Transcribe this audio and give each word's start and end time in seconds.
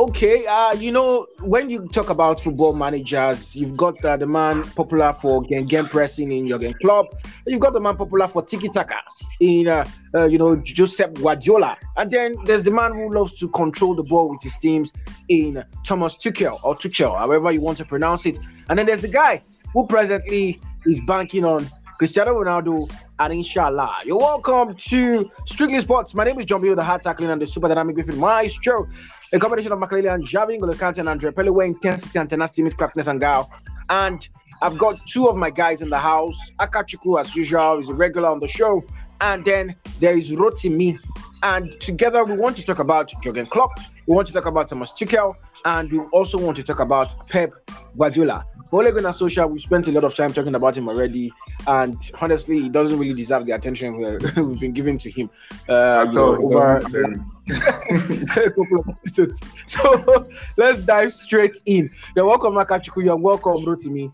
Okay, 0.00 0.46
uh, 0.46 0.72
you 0.72 0.90
know, 0.90 1.26
when 1.40 1.68
you 1.68 1.86
talk 1.88 2.08
about 2.08 2.40
football 2.40 2.72
managers, 2.72 3.54
you've 3.54 3.76
got 3.76 4.02
uh, 4.02 4.16
the 4.16 4.26
man 4.26 4.64
popular 4.64 5.12
for 5.12 5.42
game, 5.42 5.66
gegen 5.66 5.88
pressing 5.88 6.32
in 6.32 6.48
Jurgen 6.48 6.72
Klopp. 6.80 7.08
You've 7.46 7.60
got 7.60 7.74
the 7.74 7.80
man 7.80 7.98
popular 7.98 8.26
for 8.26 8.40
tiki 8.40 8.70
taka 8.70 8.96
in, 9.40 9.68
uh, 9.68 9.86
uh, 10.14 10.24
you 10.24 10.38
know, 10.38 10.56
Josep 10.56 11.20
Guardiola. 11.20 11.76
And 11.98 12.10
then 12.10 12.34
there's 12.46 12.62
the 12.62 12.70
man 12.70 12.94
who 12.94 13.12
loves 13.12 13.38
to 13.40 13.50
control 13.50 13.94
the 13.94 14.04
ball 14.04 14.30
with 14.30 14.42
his 14.42 14.56
teams 14.56 14.90
in 15.28 15.62
Thomas 15.84 16.16
Tuchel 16.16 16.58
or 16.64 16.74
Tuchel, 16.76 17.18
however 17.18 17.52
you 17.52 17.60
want 17.60 17.76
to 17.76 17.84
pronounce 17.84 18.24
it. 18.24 18.38
And 18.70 18.78
then 18.78 18.86
there's 18.86 19.02
the 19.02 19.08
guy 19.08 19.42
who 19.74 19.86
presently 19.86 20.58
is 20.86 20.98
banking 21.06 21.44
on 21.44 21.70
Cristiano 22.00 22.32
Ronaldo 22.32 22.80
and 23.18 23.30
inshallah. 23.34 23.96
You're 24.06 24.16
welcome 24.16 24.74
to 24.74 25.30
Strictly 25.44 25.78
Sports. 25.80 26.14
My 26.14 26.24
name 26.24 26.40
is 26.40 26.46
Johnbinho, 26.46 26.74
the 26.74 26.82
hard 26.82 27.02
tackling 27.02 27.28
and 27.28 27.42
the 27.42 27.44
super 27.44 27.68
dynamic 27.68 27.94
Griffin 27.96 28.18
Maestro. 28.18 28.88
A 29.34 29.38
combination 29.38 29.70
of 29.70 29.78
Makelele 29.80 30.14
and 30.14 30.26
Javi, 30.26 30.58
N'Golo 30.58 30.96
and 30.98 31.08
Andre 31.10 31.30
Pele, 31.30 31.50
where 31.50 31.66
intensity 31.66 32.18
and 32.18 32.30
tenacity 32.30 32.66
craftiness 32.70 33.06
and 33.06 33.20
guile. 33.20 33.52
And 33.90 34.26
I've 34.62 34.78
got 34.78 34.98
two 35.08 35.28
of 35.28 35.36
my 35.36 35.50
guys 35.50 35.82
in 35.82 35.90
the 35.90 35.98
house. 35.98 36.52
Akachukwu, 36.58 37.20
as 37.20 37.36
usual, 37.36 37.78
is 37.78 37.90
a 37.90 37.94
regular 37.94 38.30
on 38.30 38.40
the 38.40 38.48
show. 38.48 38.82
And 39.20 39.44
then 39.44 39.76
there 39.98 40.16
is 40.16 40.30
Rotimi. 40.30 40.98
And 41.42 41.70
together 41.82 42.24
we 42.24 42.34
want 42.34 42.56
to 42.56 42.64
talk 42.64 42.78
about 42.78 43.12
Jurgen 43.22 43.44
Klopp. 43.44 43.78
We 44.06 44.14
want 44.14 44.26
to 44.28 44.32
talk 44.32 44.46
about 44.46 44.70
Thomas 44.70 44.92
Tuchel. 44.92 45.34
And 45.66 45.92
we 45.92 45.98
also 46.14 46.38
want 46.38 46.56
to 46.56 46.62
talk 46.62 46.80
about 46.80 47.28
Pep 47.28 47.52
Guardiola. 47.98 48.46
Ole 48.72 48.92
Gunnar 48.92 49.10
Solskjaer, 49.10 49.50
we 49.50 49.58
spent 49.58 49.88
a 49.88 49.92
lot 49.92 50.04
of 50.04 50.14
time 50.14 50.32
talking 50.32 50.54
about 50.54 50.76
him 50.76 50.88
already, 50.88 51.32
and 51.66 51.98
honestly, 52.20 52.60
he 52.60 52.68
doesn't 52.68 52.98
really 52.98 53.14
deserve 53.14 53.44
the 53.44 53.52
attention 53.52 53.96
we've 54.36 54.60
been 54.60 54.72
giving 54.72 54.96
to 54.98 55.10
him 55.10 55.28
uh, 55.68 56.06
you 56.08 56.14
know, 56.14 56.36
over 56.36 56.76
a 56.76 56.82
couple 58.50 58.78
of 58.78 58.88
episodes. 58.88 59.40
So 59.66 60.28
let's 60.56 60.82
dive 60.82 61.12
straight 61.12 61.56
in. 61.66 61.90
You're 62.14 62.26
welcome, 62.26 62.54
Akachukwu. 62.54 63.04
You're 63.04 63.16
welcome, 63.16 63.64
Rotimi. 63.64 64.12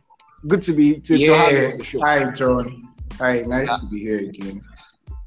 Good 0.49 0.63
to 0.63 0.73
be 0.73 1.01
to, 1.01 1.19
yeah. 1.19 1.27
to 1.27 1.35
have 1.35 1.53
you 1.53 1.67
on 1.67 1.79
the 1.79 1.85
show. 1.85 2.01
Hi, 2.01 2.31
John. 2.31 2.89
Hi, 3.19 3.43
nice 3.43 3.69
yeah. 3.69 3.77
to 3.77 3.87
be 3.87 4.01
here 4.01 4.19
again. 4.21 4.63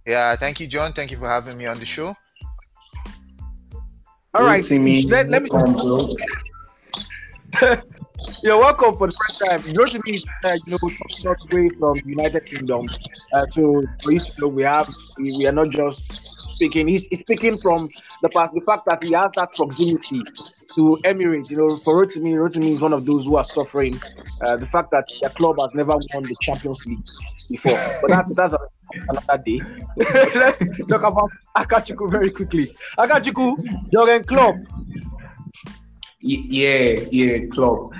Yeah, 0.07 0.35
thank 0.37 0.59
you, 0.59 0.65
John. 0.65 0.93
Thank 0.93 1.11
you 1.11 1.17
for 1.17 1.27
having 1.27 1.55
me 1.55 1.67
on 1.67 1.77
the 1.77 1.85
show. 1.85 2.17
All 4.33 4.45
right, 4.45 4.67
let, 4.69 5.29
let 5.29 5.43
me. 5.43 5.49
You're 8.43 8.57
welcome 8.57 8.95
for 8.95 9.07
the 9.07 9.13
first 9.13 9.39
time. 9.39 9.61
You 9.65 9.73
know, 9.73 9.85
to 9.85 10.01
me, 10.05 10.21
uh, 10.43 10.57
you 10.65 10.71
know, 10.71 10.89
not 11.23 11.37
away 11.51 11.69
from 11.77 11.99
the 11.99 12.09
United 12.09 12.45
Kingdom. 12.45 12.87
Uh, 13.33 13.45
to 13.53 13.87
for 14.03 14.11
you 14.11 14.19
to 14.19 14.31
know, 14.41 14.47
we 14.47 14.63
have 14.63 14.87
we, 15.17 15.35
we 15.37 15.47
are 15.47 15.51
not 15.51 15.69
just 15.69 16.55
speaking. 16.55 16.87
He's, 16.87 17.07
he's, 17.07 17.19
speaking 17.19 17.57
from 17.57 17.89
the 18.21 18.29
past, 18.29 18.53
the 18.53 18.61
fact 18.61 18.85
that 18.85 19.03
he 19.03 19.13
has 19.13 19.31
that 19.35 19.53
proximity 19.55 20.23
to 20.75 20.97
Emirates. 21.03 21.49
You 21.49 21.57
know, 21.57 21.77
for 21.77 21.95
Rotimi, 21.95 22.33
Rotimi 22.33 22.73
is 22.73 22.81
one 22.81 22.93
of 22.93 23.05
those 23.05 23.25
who 23.25 23.35
are 23.35 23.43
suffering. 23.43 23.99
Uh, 24.41 24.57
the 24.57 24.65
fact 24.65 24.91
that 24.91 25.09
their 25.21 25.31
club 25.31 25.57
has 25.59 25.73
never 25.73 25.93
won 25.93 26.23
the 26.23 26.35
Champions 26.41 26.85
League 26.85 27.03
before, 27.49 27.77
but 28.01 28.09
that's 28.09 28.35
that's 28.35 28.55
another 29.09 29.43
day. 29.43 29.61
Let's 29.95 30.59
talk 30.87 31.03
about 31.03 31.31
Akachukwu 31.57 32.09
very 32.09 32.31
quickly. 32.31 32.75
Akachukwu, 32.97 33.91
Jurgen 33.91 34.23
Klopp. 34.23 34.55
Yeah, 36.21 36.99
yeah, 37.11 37.45
Klopp 37.47 37.93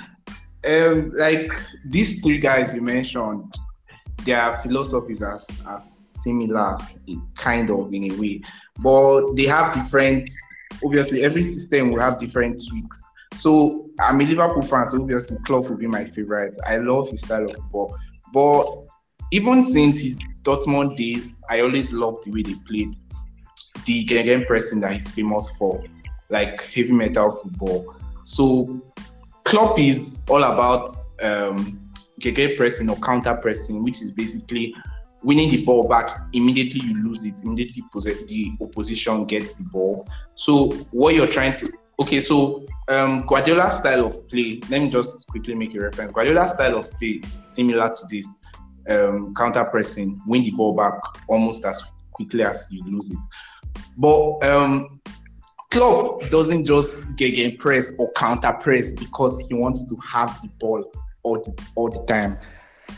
um, 0.68 1.12
like 1.12 1.52
these 1.86 2.22
three 2.22 2.38
guys 2.38 2.74
you 2.74 2.82
mentioned, 2.82 3.54
their 4.26 4.58
philosophies 4.58 5.22
are, 5.22 5.40
are 5.66 5.82
similar, 6.24 6.78
kind 7.36 7.70
of 7.70 7.94
in 7.94 8.12
a 8.12 8.16
way, 8.16 8.42
but 8.80 9.36
they 9.36 9.46
have 9.46 9.74
different. 9.74 10.30
Obviously, 10.84 11.24
every 11.24 11.44
system 11.44 11.92
will 11.92 12.00
have 12.00 12.20
different 12.20 12.64
tweaks. 12.68 13.04
So 13.36 13.90
I'm 14.00 14.20
a 14.22 14.26
Liverpool 14.26 14.62
fan, 14.62 14.86
so 14.88 15.02
obviously 15.02 15.38
Klopp 15.46 15.70
will 15.70 15.78
be 15.78 15.88
my 15.88 16.06
favorite. 16.06 16.58
I 16.66 16.78
love 16.78 17.10
his 17.10 17.22
style 17.22 17.46
of 17.46 17.54
football, 17.54 17.98
but 18.34 18.84
even 19.32 19.66
since 19.66 20.00
his 20.00 20.18
Dortmund 20.44 20.98
days, 20.98 21.40
I 21.50 21.62
always 21.62 21.92
loved 21.92 22.26
the 22.26 22.32
way 22.32 22.42
they 22.42 22.56
played 22.68 22.96
the 23.86 24.04
gegen 24.04 24.46
pressing 24.46 24.80
that 24.82 24.94
he's 24.94 25.12
famous 25.12 25.50
for, 25.52 25.84
like 26.30 26.62
heavy 26.66 26.92
metal 26.92 27.32
football. 27.32 27.96
So 28.24 28.82
Klopp 29.50 29.80
is 29.80 30.22
all 30.30 30.44
about 30.44 30.94
um, 31.24 31.92
pressing 32.56 32.88
or 32.88 32.96
counter 32.98 33.34
pressing, 33.34 33.84
which 33.84 34.00
is 34.00 34.12
basically 34.12 34.76
winning 35.24 35.50
the 35.50 35.66
ball 35.66 35.88
back. 35.88 36.20
Immediately 36.34 36.82
you 36.86 37.04
lose 37.04 37.26
it. 37.26 37.34
Immediately 37.44 37.84
the 38.28 38.52
opposition 38.62 39.26
gets 39.26 39.56
the 39.56 39.64
ball. 39.64 40.08
So 40.36 40.70
what 40.92 41.16
you're 41.16 41.26
trying 41.26 41.56
to 41.56 41.72
okay, 42.00 42.22
so 42.22 42.68
um, 42.90 43.26
Guardiola's 43.26 43.78
style 43.78 44.06
of 44.06 44.28
play. 44.30 44.62
Let 44.70 44.82
me 44.82 44.90
just 44.92 45.28
quickly 45.30 45.56
make 45.56 45.74
a 45.74 45.80
reference. 45.80 46.12
Guardiola's 46.12 46.52
style 46.52 46.78
of 46.78 46.92
play 47.00 47.20
is 47.24 47.34
similar 47.34 47.90
to 47.90 48.08
this 48.08 48.42
um, 48.88 49.34
counter 49.34 49.66
pressing, 49.66 50.22
win 50.28 50.44
the 50.44 50.52
ball 50.52 50.76
back 50.76 51.00
almost 51.28 51.66
as 51.66 51.84
quickly 52.12 52.44
as 52.44 52.68
you 52.70 52.84
lose 52.84 53.10
it. 53.10 53.18
But 53.98 54.44
um, 54.44 55.02
Klopp 55.72 56.28
doesn't 56.32 56.66
just 56.66 57.00
gegen 57.16 57.56
press 57.58 57.94
or 58.00 58.12
counter 58.14 58.52
press 58.54 58.92
because 58.92 59.40
he 59.48 59.54
wants 59.54 59.88
to 59.88 59.96
have 59.98 60.42
the 60.42 60.48
ball 60.60 60.92
all 61.22 61.40
the, 61.40 61.64
all 61.76 61.90
the 61.90 62.04
time. 62.06 62.40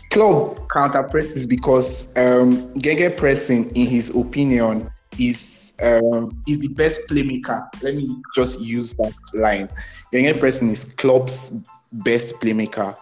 Klopp 0.10 0.70
counter 0.70 1.04
presses 1.04 1.46
because 1.46 2.08
um, 2.16 2.74
gegen 2.76 3.14
pressing, 3.18 3.70
in 3.76 3.88
his 3.88 4.10
opinion, 4.12 4.90
is 5.20 5.74
um, 5.82 6.42
is 6.48 6.60
the 6.60 6.70
best 6.70 7.02
playmaker. 7.10 7.68
Let 7.82 7.96
me 7.96 8.16
just 8.36 8.62
use 8.62 8.94
that 8.94 9.14
line. 9.34 9.68
Gegen 10.14 10.40
pressing 10.40 10.70
is 10.70 10.86
Klopp's 10.86 11.52
best 11.92 12.36
playmaker. 12.36 12.98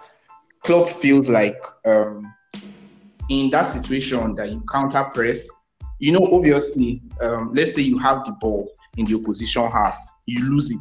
Klopp 0.64 0.90
feels 0.90 1.30
like 1.30 1.62
um, 1.86 2.34
in 3.30 3.52
that 3.52 3.72
situation 3.72 4.34
that 4.34 4.50
you 4.50 4.64
counter 4.72 5.04
press, 5.14 5.48
you 6.00 6.12
know, 6.12 6.28
obviously, 6.32 7.04
um, 7.22 7.54
let's 7.54 7.76
say 7.76 7.84
you 7.84 8.00
have 8.00 8.26
the 8.26 8.32
ball 8.32 8.68
in 8.98 9.06
the 9.06 9.16
opposition 9.16 9.70
half, 9.70 9.98
you 10.26 10.50
lose 10.50 10.72
it, 10.72 10.80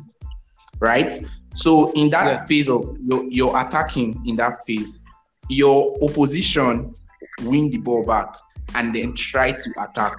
right? 0.80 1.20
So 1.54 1.92
in 1.92 2.10
that 2.10 2.32
yeah. 2.32 2.44
phase 2.46 2.68
of 2.68 2.96
your, 3.04 3.24
your 3.24 3.58
attacking 3.60 4.22
in 4.26 4.36
that 4.36 4.64
phase, 4.66 5.02
your 5.48 5.96
opposition 6.02 6.94
win 7.42 7.70
the 7.70 7.78
ball 7.78 8.04
back 8.04 8.36
and 8.74 8.94
then 8.94 9.14
try 9.14 9.52
to 9.52 9.70
attack. 9.82 10.16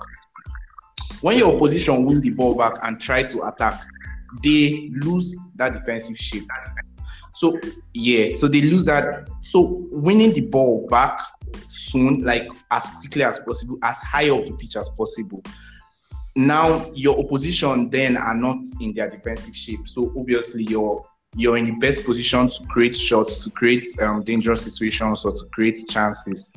When 1.21 1.37
your 1.37 1.53
opposition 1.55 2.05
win 2.05 2.21
the 2.21 2.31
ball 2.31 2.55
back 2.55 2.73
and 2.83 2.99
try 2.99 3.23
to 3.23 3.47
attack, 3.47 3.81
they 4.43 4.89
lose 4.93 5.35
that 5.55 5.73
defensive 5.73 6.17
shape. 6.17 6.47
So 7.35 7.57
yeah, 7.93 8.35
so 8.35 8.47
they 8.47 8.61
lose 8.61 8.85
that. 8.85 9.29
So 9.41 9.87
winning 9.91 10.33
the 10.33 10.41
ball 10.41 10.87
back 10.89 11.21
soon, 11.67 12.23
like 12.23 12.47
as 12.71 12.85
quickly 12.99 13.23
as 13.23 13.39
possible, 13.39 13.77
as 13.81 13.97
high 13.97 14.29
up 14.29 14.45
the 14.45 14.53
pitch 14.53 14.75
as 14.75 14.89
possible, 14.89 15.43
now 16.47 16.89
your 16.93 17.19
opposition 17.19 17.89
then 17.89 18.17
are 18.17 18.35
not 18.35 18.57
in 18.79 18.93
their 18.93 19.09
defensive 19.09 19.55
shape. 19.55 19.87
So 19.87 20.13
obviously 20.17 20.63
you're 20.63 21.05
you're 21.35 21.57
in 21.57 21.65
the 21.65 21.71
best 21.71 22.05
position 22.05 22.49
to 22.49 22.63
create 22.67 22.95
shots, 22.95 23.43
to 23.43 23.51
create 23.51 23.87
um, 24.01 24.23
dangerous 24.23 24.63
situations, 24.63 25.25
or 25.25 25.33
to 25.33 25.45
create 25.51 25.79
chances 25.87 26.51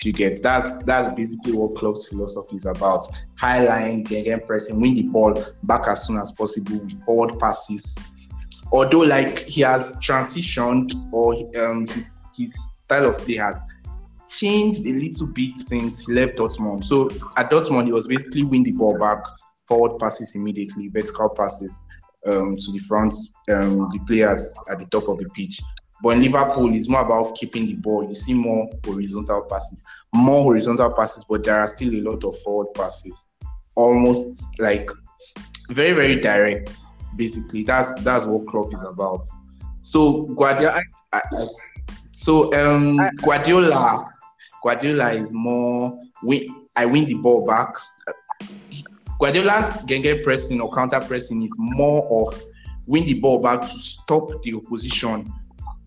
to 0.00 0.12
get. 0.12 0.42
That's 0.42 0.76
that's 0.84 1.14
basically 1.14 1.52
what 1.52 1.74
Klopp's 1.76 2.08
philosophy 2.08 2.56
is 2.56 2.66
about. 2.66 3.06
High 3.36 3.64
line, 3.64 4.02
gegen 4.02 4.40
pressing, 4.40 4.80
win 4.80 4.94
the 4.94 5.02
ball 5.02 5.44
back 5.64 5.88
as 5.88 6.06
soon 6.06 6.18
as 6.18 6.32
possible 6.32 6.78
with 6.78 7.04
forward 7.04 7.38
passes. 7.38 7.94
Although 8.72 9.00
like 9.00 9.40
he 9.40 9.60
has 9.60 9.92
transitioned 9.96 11.12
or 11.12 11.34
um, 11.60 11.86
his 11.88 12.20
his 12.36 12.56
style 12.84 13.10
of 13.10 13.18
play 13.18 13.36
has 13.36 13.62
changed 14.38 14.86
a 14.86 14.92
little 14.92 15.26
bit 15.28 15.58
since 15.58 16.06
he 16.06 16.12
left 16.12 16.36
Dortmund. 16.36 16.84
So 16.84 17.10
at 17.36 17.50
Dortmund, 17.50 17.86
he 17.86 17.92
was 17.92 18.06
basically 18.06 18.42
win 18.42 18.62
the 18.62 18.72
ball 18.72 18.98
back, 18.98 19.24
forward 19.66 19.98
passes 19.98 20.34
immediately, 20.34 20.88
vertical 20.88 21.28
passes 21.28 21.82
um, 22.26 22.56
to 22.58 22.72
the 22.72 22.78
front, 22.78 23.14
um, 23.50 23.90
the 23.92 24.00
players 24.06 24.56
at 24.70 24.78
the 24.78 24.86
top 24.86 25.08
of 25.08 25.18
the 25.18 25.28
pitch. 25.30 25.60
But 26.02 26.16
in 26.16 26.22
Liverpool, 26.22 26.74
it's 26.74 26.88
more 26.88 27.02
about 27.02 27.36
keeping 27.36 27.66
the 27.66 27.74
ball. 27.74 28.06
You 28.06 28.14
see 28.14 28.34
more 28.34 28.68
horizontal 28.84 29.42
passes, 29.42 29.84
more 30.12 30.42
horizontal 30.42 30.90
passes, 30.90 31.24
but 31.24 31.44
there 31.44 31.60
are 31.60 31.68
still 31.68 31.94
a 31.94 32.00
lot 32.00 32.24
of 32.24 32.38
forward 32.40 32.74
passes. 32.74 33.28
Almost 33.74 34.60
like 34.60 34.90
very, 35.70 35.92
very 35.92 36.20
direct. 36.20 36.76
Basically, 37.16 37.62
that's 37.62 38.02
that's 38.02 38.24
what 38.26 38.46
Klopp 38.46 38.74
is 38.74 38.82
about. 38.82 39.26
So 39.82 40.22
Guardiola, 40.36 40.80
I, 41.12 41.20
I, 41.32 41.46
so 42.12 42.52
um, 42.54 42.98
Guardiola 43.22 44.13
Guardiola 44.64 45.12
is 45.12 45.32
more 45.34 46.00
win. 46.22 46.66
I 46.74 46.86
win 46.86 47.04
the 47.04 47.14
ball 47.14 47.46
back. 47.46 47.76
Guardiola's 49.20 49.82
gegen 49.84 50.22
pressing 50.24 50.60
or 50.60 50.72
counter 50.72 51.00
pressing 51.00 51.42
is 51.42 51.52
more 51.58 52.26
of 52.26 52.42
win 52.86 53.04
the 53.04 53.14
ball 53.14 53.40
back 53.40 53.60
to 53.60 53.78
stop 53.78 54.42
the 54.42 54.54
opposition 54.54 55.30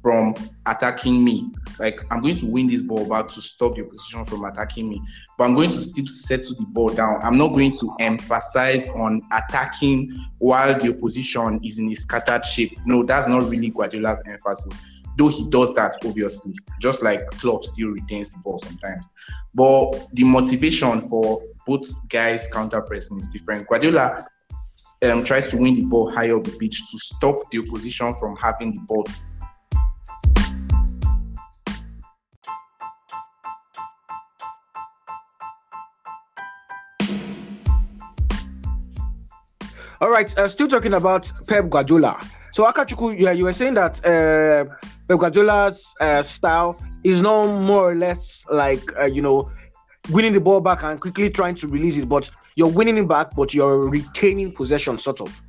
from 0.03 0.35
attacking 0.67 1.23
me. 1.23 1.49
Like 1.79 2.05
I'm 2.11 2.21
going 2.21 2.37
to 2.37 2.45
win 2.45 2.67
this 2.67 2.83
ball 2.83 3.05
back 3.05 3.29
to 3.29 3.41
stop 3.41 3.75
the 3.75 3.83
opposition 3.83 4.23
from 4.25 4.45
attacking 4.45 4.87
me. 4.87 5.01
But 5.39 5.45
I'm 5.45 5.55
going 5.55 5.71
to 5.71 5.77
still 5.79 6.05
settle 6.05 6.55
the 6.55 6.65
ball 6.67 6.89
down. 6.89 7.19
I'm 7.23 7.37
not 7.37 7.49
going 7.49 7.75
to 7.79 7.95
emphasize 7.99 8.89
on 8.91 9.21
attacking 9.31 10.17
while 10.37 10.77
the 10.79 10.95
opposition 10.95 11.59
is 11.63 11.79
in 11.79 11.89
a 11.89 11.95
scattered 11.95 12.45
shape. 12.45 12.77
No, 12.85 13.03
that's 13.03 13.27
not 13.27 13.49
really 13.49 13.71
Guardiola's 13.71 14.21
emphasis. 14.27 14.79
Though 15.17 15.29
he 15.29 15.49
does 15.49 15.73
that, 15.73 15.97
obviously, 16.05 16.53
just 16.79 17.01
like 17.01 17.27
Klopp 17.31 17.65
still 17.65 17.89
retains 17.89 18.29
the 18.29 18.37
ball 18.39 18.59
sometimes. 18.59 19.09
But 19.55 20.07
the 20.13 20.23
motivation 20.23 21.01
for 21.01 21.41
both 21.65 21.87
guys 22.07 22.47
counter 22.53 22.81
pressing 22.81 23.19
is 23.19 23.27
different. 23.27 23.67
Guardiola 23.67 24.27
um, 25.01 25.23
tries 25.23 25.47
to 25.47 25.57
win 25.57 25.73
the 25.73 25.85
ball 25.85 26.11
high 26.11 26.29
up 26.29 26.43
the 26.43 26.51
pitch 26.51 26.91
to 26.91 26.99
stop 26.99 27.49
the 27.49 27.59
opposition 27.59 28.13
from 28.19 28.35
having 28.35 28.73
the 28.73 28.79
ball 28.81 29.05
All 39.99 40.11
right, 40.11 40.37
uh, 40.37 40.47
still 40.47 40.67
talking 40.67 40.93
about 40.93 41.31
Pep 41.47 41.71
Guardiola. 41.71 42.21
So 42.51 42.65
Akachukwu, 42.65 43.19
yeah, 43.19 43.31
you 43.31 43.45
were 43.45 43.53
saying 43.53 43.73
that 43.73 44.05
uh, 44.05 44.65
Pep 45.07 45.19
Guardiola's 45.19 45.95
uh, 46.01 46.21
style 46.21 46.77
is 47.03 47.21
no 47.21 47.59
more 47.59 47.91
or 47.91 47.95
less 47.95 48.45
like 48.51 48.95
uh, 48.99 49.05
you 49.05 49.21
know 49.21 49.49
winning 50.09 50.33
the 50.33 50.41
ball 50.41 50.59
back 50.61 50.83
and 50.83 50.99
quickly 50.99 51.29
trying 51.29 51.55
to 51.55 51.67
release 51.67 51.97
it, 51.97 52.07
but 52.07 52.29
you're 52.55 52.67
winning 52.67 52.97
it 52.97 53.07
back, 53.07 53.35
but 53.35 53.53
you're 53.53 53.87
retaining 53.89 54.51
possession, 54.53 54.97
sort 54.97 55.21
of. 55.21 55.41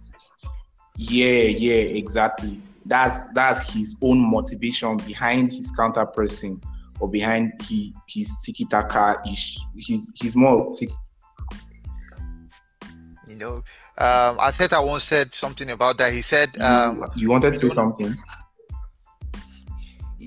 Yeah, 0.96 1.42
yeah, 1.42 1.74
exactly. 1.74 2.60
That's 2.86 3.26
that's 3.28 3.72
his 3.72 3.96
own 4.02 4.18
motivation 4.18 4.96
behind 4.98 5.52
his 5.52 5.70
counter 5.72 6.06
pressing 6.06 6.62
or 7.00 7.08
behind 7.08 7.52
he 7.62 7.94
his 8.08 8.30
tiki 8.44 8.64
taka 8.64 9.20
ish. 9.30 9.58
He's 9.76 10.12
he's 10.16 10.34
more 10.34 10.72
tiki- 10.74 10.92
You 13.28 13.36
know, 13.36 13.54
um, 13.98 14.38
Arteta 14.38 14.84
once 14.84 15.04
said 15.04 15.34
something 15.34 15.70
about 15.70 15.98
that. 15.98 16.12
He 16.12 16.22
said, 16.22 16.60
um, 16.60 17.04
you 17.14 17.28
wanted 17.28 17.52
to 17.52 17.58
say 17.58 17.66
don't- 17.68 17.74
something? 17.74 18.16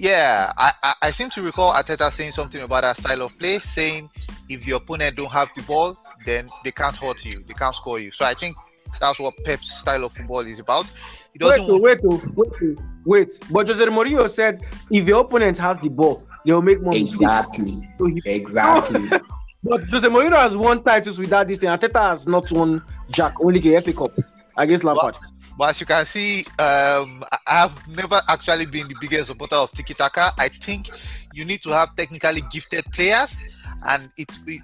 Yeah, 0.01 0.51
I, 0.57 0.71
I, 0.81 0.93
I 1.03 1.11
seem 1.11 1.29
to 1.29 1.43
recall 1.43 1.75
Arteta 1.75 2.11
saying 2.11 2.31
something 2.31 2.59
about 2.63 2.81
that 2.81 2.97
style 2.97 3.21
of 3.21 3.37
play, 3.37 3.59
saying 3.59 4.09
if 4.49 4.65
the 4.65 4.75
opponent 4.75 5.15
don't 5.15 5.31
have 5.31 5.51
the 5.55 5.61
ball, 5.61 5.95
then 6.25 6.49
they 6.63 6.71
can't 6.71 6.95
hurt 6.95 7.23
you, 7.23 7.39
they 7.47 7.53
can't 7.53 7.75
score 7.75 7.99
you. 7.99 8.09
So 8.09 8.25
I 8.25 8.33
think 8.33 8.57
that's 8.99 9.19
what 9.19 9.35
Pep's 9.43 9.71
style 9.71 10.03
of 10.03 10.11
football 10.11 10.39
is 10.39 10.57
about. 10.57 10.87
He 10.87 10.91
Wait, 11.33 11.39
doesn't 11.39 11.69
oh, 11.69 11.77
want 11.77 12.01
wait, 12.03 12.51
wait, 12.61 12.79
wait. 13.05 13.39
But 13.51 13.67
Jose 13.67 13.85
Mourinho 13.85 14.27
said 14.27 14.63
if 14.89 15.07
your 15.07 15.21
opponent 15.21 15.59
has 15.59 15.77
the 15.77 15.89
ball, 15.89 16.27
they'll 16.47 16.63
make 16.63 16.81
more 16.81 16.93
mistakes. 16.93 17.21
Exactly. 17.21 17.67
So 17.99 18.05
he- 18.05 18.21
Exactly. 18.25 19.07
But 19.63 19.83
Jose 19.91 20.07
Mourinho 20.07 20.37
has 20.37 20.57
won 20.57 20.81
titles 20.81 21.19
without 21.19 21.47
this 21.47 21.59
thing. 21.59 21.69
Arteta 21.69 22.09
has 22.09 22.25
not 22.27 22.51
won 22.51 22.81
Jack, 23.11 23.35
only 23.39 23.59
the 23.59 23.79
FA 23.81 23.93
Cup 23.93 24.17
against 24.57 24.83
Lampard. 24.83 25.13
But 25.21 25.30
as 25.59 25.79
you 25.79 25.85
can 25.85 26.05
see, 26.05 26.39
um, 26.59 27.23
I- 27.31 27.37
I've 27.47 27.87
never 27.87 28.19
actually 28.27 28.65
been 28.65 28.87
the 28.87 28.95
biggest 28.99 29.27
supporter 29.27 29.55
of 29.55 29.71
Tiki 29.71 29.93
Taka. 29.93 30.33
I 30.37 30.47
think 30.49 30.89
you 31.33 31.45
need 31.45 31.61
to 31.61 31.69
have 31.69 31.95
technically 31.95 32.41
gifted 32.51 32.85
players, 32.91 33.39
and 33.85 34.09
it, 34.17 34.29
it 34.47 34.61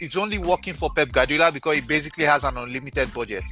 it's 0.00 0.16
only 0.16 0.38
working 0.38 0.72
for 0.74 0.90
Pep 0.90 1.12
Guardiola 1.12 1.52
because 1.52 1.74
he 1.76 1.80
basically 1.82 2.24
has 2.24 2.44
an 2.44 2.56
unlimited 2.56 3.12
budget. 3.12 3.44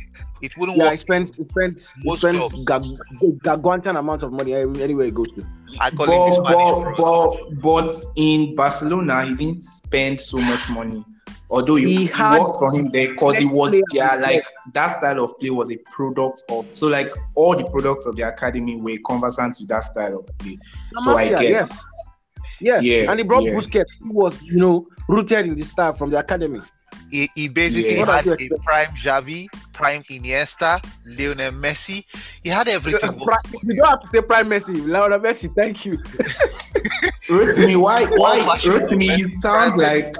It 0.42 0.56
wouldn't 0.56 0.76
Yeah, 0.78 0.84
he 0.84 0.90
work. 0.90 0.98
spends 0.98 1.36
he 1.36 1.44
spends 1.44 1.94
he 1.94 2.08
Most 2.08 2.18
spends 2.20 2.38
clubs. 2.38 2.64
gag- 2.64 3.42
gargantuan 3.42 3.96
amount 3.96 4.22
of 4.22 4.32
money 4.32 4.54
every- 4.54 4.82
anywhere 4.82 5.06
he 5.06 5.10
goes 5.12 5.30
to. 5.32 5.44
I 5.80 5.90
call 5.90 6.06
it 6.06 6.30
this 6.30 6.38
but, 6.38 6.52
Spanish 6.52 6.96
but, 6.98 7.60
but, 7.62 7.62
but 7.62 8.04
in 8.16 8.54
Barcelona, 8.54 9.24
he 9.26 9.34
didn't 9.34 9.64
spend 9.64 10.20
so 10.20 10.38
much 10.38 10.68
money. 10.70 11.04
Although 11.50 11.76
you, 11.76 11.88
He 11.88 12.06
had 12.06 12.40
worked 12.40 12.58
on 12.62 12.74
him 12.74 12.90
there 12.90 13.08
because 13.08 13.36
he 13.36 13.44
was 13.44 13.70
players 13.70 13.84
there, 13.92 14.14
in 14.14 14.20
the 14.20 14.26
like 14.26 14.46
that 14.72 14.88
style 14.98 15.22
of 15.22 15.38
play 15.38 15.50
was 15.50 15.70
a 15.70 15.76
product 15.90 16.42
of 16.48 16.66
so 16.72 16.86
like 16.86 17.12
all 17.34 17.54
the 17.56 17.64
products 17.64 18.06
of 18.06 18.16
the 18.16 18.22
academy 18.22 18.76
were 18.76 18.96
conversant 19.06 19.56
with 19.60 19.68
that 19.68 19.80
style 19.84 20.18
of 20.18 20.38
play. 20.38 20.58
So 21.04 21.16
I 21.16 21.26
Masia, 21.26 21.40
get 21.40 21.50
yes. 21.50 21.84
Yes, 22.60 22.84
Yeah, 22.84 23.10
and 23.10 23.18
he 23.20 23.24
brought 23.24 23.44
yeah. 23.44 23.52
Busquets, 23.52 23.84
who 24.00 24.12
was, 24.12 24.40
you 24.42 24.56
know, 24.56 24.86
rooted 25.08 25.46
in 25.46 25.54
the 25.54 25.64
style 25.64 25.92
from 25.92 26.10
the 26.10 26.18
academy. 26.18 26.60
He, 27.10 27.28
he 27.34 27.48
basically 27.48 27.96
Yeah. 27.96 28.06
Had 28.06 28.26
a 28.26 28.36
prime 28.64 28.88
Xavi, 28.96 29.46
prime 29.72 30.02
Iniesta, 30.04 30.84
Lionel 31.04 31.52
Messi. 31.52 32.04
He 32.42 32.48
had 32.50 32.68
everything. 32.68 33.18
but- 33.24 33.38
you 33.62 33.74
don't 33.74 33.88
have 33.88 34.00
to 34.00 34.06
say 34.08 34.20
Prime 34.20 34.48
Messi, 34.48 34.86
Lionel 34.86 35.20
Messi. 35.20 35.54
Thank 35.54 35.84
you. 35.84 35.98
Rotimi, 37.28 37.76
why 37.76 38.04
why 38.04 38.40
All 38.40 38.46
Barcelona 38.46 38.86
Rotimi, 38.86 39.18
you 39.18 39.28
fans 39.28 39.40
sound 39.40 39.80
are 39.80 40.12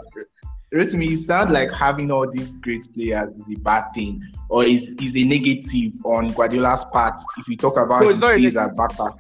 like 0.75 0.87
Rotimi, 0.87 1.09
you 1.09 1.17
sound 1.17 1.53
like 1.53 1.73
having 1.73 2.11
all 2.11 2.31
these 2.31 2.56
great 2.56 2.87
players 2.94 3.31
is 3.32 3.44
a 3.56 3.59
bad 3.61 3.93
thing 3.94 4.23
or 4.49 4.65
is 4.65 4.94
is 5.00 5.17
a 5.17 5.25
negative 5.25 5.93
on 6.05 6.32
Guardiola's 6.32 6.85
part 6.87 7.21
if 7.38 7.49
you 7.49 7.56
talk 7.56 7.76
about 7.76 8.03
No, 8.03 8.09
it's 8.09 8.19
his 8.19 8.21
not 8.21 8.37
days 8.37 8.56
at 8.56 8.76
Barca. 8.76 9.15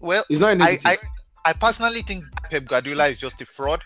well, 0.00 0.24
It's 0.28 0.40
not 0.40 0.48
a 0.48 0.52
I, 0.52 0.54
negative. 0.54 0.86
I, 1.44 1.50
I 1.50 1.52
personally 1.52 2.02
think 2.02 2.24
Pep 2.50 2.64
Guardiola 2.66 3.08
is 3.08 3.18
just 3.18 3.40
a 3.40 3.46
fraud. 3.46 3.80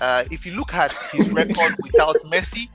Uh, 0.00 0.24
if 0.30 0.46
you 0.46 0.52
look 0.56 0.74
at 0.74 0.92
his 1.12 1.28
record 1.30 1.74
without 1.82 2.16
Messi, 2.24 2.68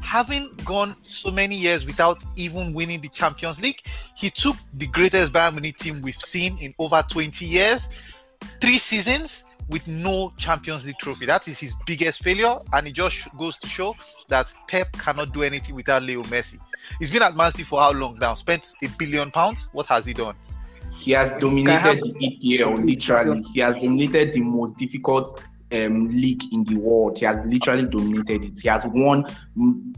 having 0.00 0.50
gone 0.64 0.94
so 1.04 1.30
many 1.30 1.54
years 1.54 1.86
without 1.86 2.22
even 2.36 2.72
winning 2.74 3.00
the 3.00 3.08
Champions 3.08 3.60
League, 3.62 3.80
he 4.16 4.30
took 4.30 4.56
the 4.74 4.86
greatest 4.88 5.32
Bayern 5.32 5.52
Munich 5.52 5.78
team 5.78 6.02
we've 6.02 6.14
seen 6.14 6.58
in 6.58 6.74
over 6.78 7.02
20 7.08 7.44
years, 7.44 7.88
three 8.60 8.78
seasons 8.78 9.44
with 9.70 9.86
no 9.86 10.32
Champions 10.36 10.84
League 10.84 10.98
trophy. 10.98 11.26
That 11.26 11.48
is 11.48 11.58
his 11.58 11.74
biggest 11.86 12.22
failure, 12.22 12.56
and 12.72 12.86
it 12.86 12.92
just 12.92 13.28
goes 13.38 13.56
to 13.58 13.68
show 13.68 13.94
that 14.28 14.52
Pep 14.68 14.92
cannot 14.92 15.32
do 15.32 15.42
anything 15.42 15.74
without 15.74 16.02
Leo 16.02 16.22
Messi. 16.24 16.58
He's 16.98 17.10
been 17.10 17.22
at 17.22 17.36
Man 17.36 17.50
City 17.50 17.64
for 17.64 17.80
how 17.80 17.92
long 17.92 18.16
now? 18.20 18.34
Spent 18.34 18.74
a 18.82 18.88
billion 18.98 19.30
pounds. 19.30 19.68
What 19.72 19.86
has 19.86 20.04
he 20.04 20.12
done? 20.12 20.34
He 20.92 21.12
has 21.12 21.32
dominated 21.34 22.02
the 22.02 22.12
EPL 22.12 22.84
literally. 22.84 23.42
He 23.54 23.60
has 23.60 23.80
dominated 23.80 24.32
the 24.32 24.40
most 24.40 24.76
difficult 24.76 25.42
um, 25.72 26.08
league 26.10 26.42
in 26.52 26.64
the 26.64 26.74
world. 26.76 27.18
He 27.18 27.24
has 27.26 27.44
literally 27.46 27.86
dominated 27.86 28.44
it. 28.44 28.60
He 28.60 28.68
has 28.68 28.84
won 28.86 29.24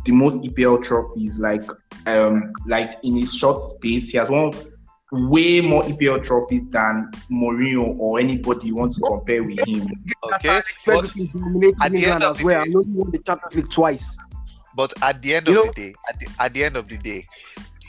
the 0.05 0.13
most 0.13 0.43
EPL 0.43 0.83
trophies, 0.83 1.39
like 1.39 1.69
um, 2.07 2.53
like 2.67 2.99
in 3.03 3.17
his 3.17 3.35
short 3.35 3.63
space. 3.63 4.11
He 4.11 4.19
has 4.19 4.29
won 4.29 4.53
way 5.13 5.61
more 5.61 5.83
EPL 5.85 6.23
trophies 6.23 6.65
than 6.71 7.11
Mourinho 7.31 7.97
or 7.99 8.19
anybody 8.19 8.69
you 8.69 8.77
want 8.77 8.95
to 8.95 9.01
compare 9.03 9.45
with 9.45 9.59
him. 9.69 9.87
Okay, 10.25 10.61
but 10.87 11.05
at 11.83 11.93
the 11.93 12.07
end 12.07 12.23
of 12.25 12.39
the 12.39 12.45
well. 12.45 12.63
day- 12.65 12.67
and 12.69 12.77
only 12.77 12.89
won 12.93 13.11
the 13.11 13.19
Champions 13.19 13.55
League 13.55 13.71
twice. 13.71 14.17
But 14.75 14.93
at 15.03 15.21
the 15.21 15.35
end 15.35 15.49
You 15.49 15.61
of 15.61 15.67
know- 15.67 15.73
the 15.77 15.83
day, 15.83 15.95
at 16.09 16.19
the, 16.19 16.27
at 16.41 16.55
the 16.55 16.65
end 16.65 16.77
of 16.77 16.89
the 16.89 16.97
day, 16.97 17.27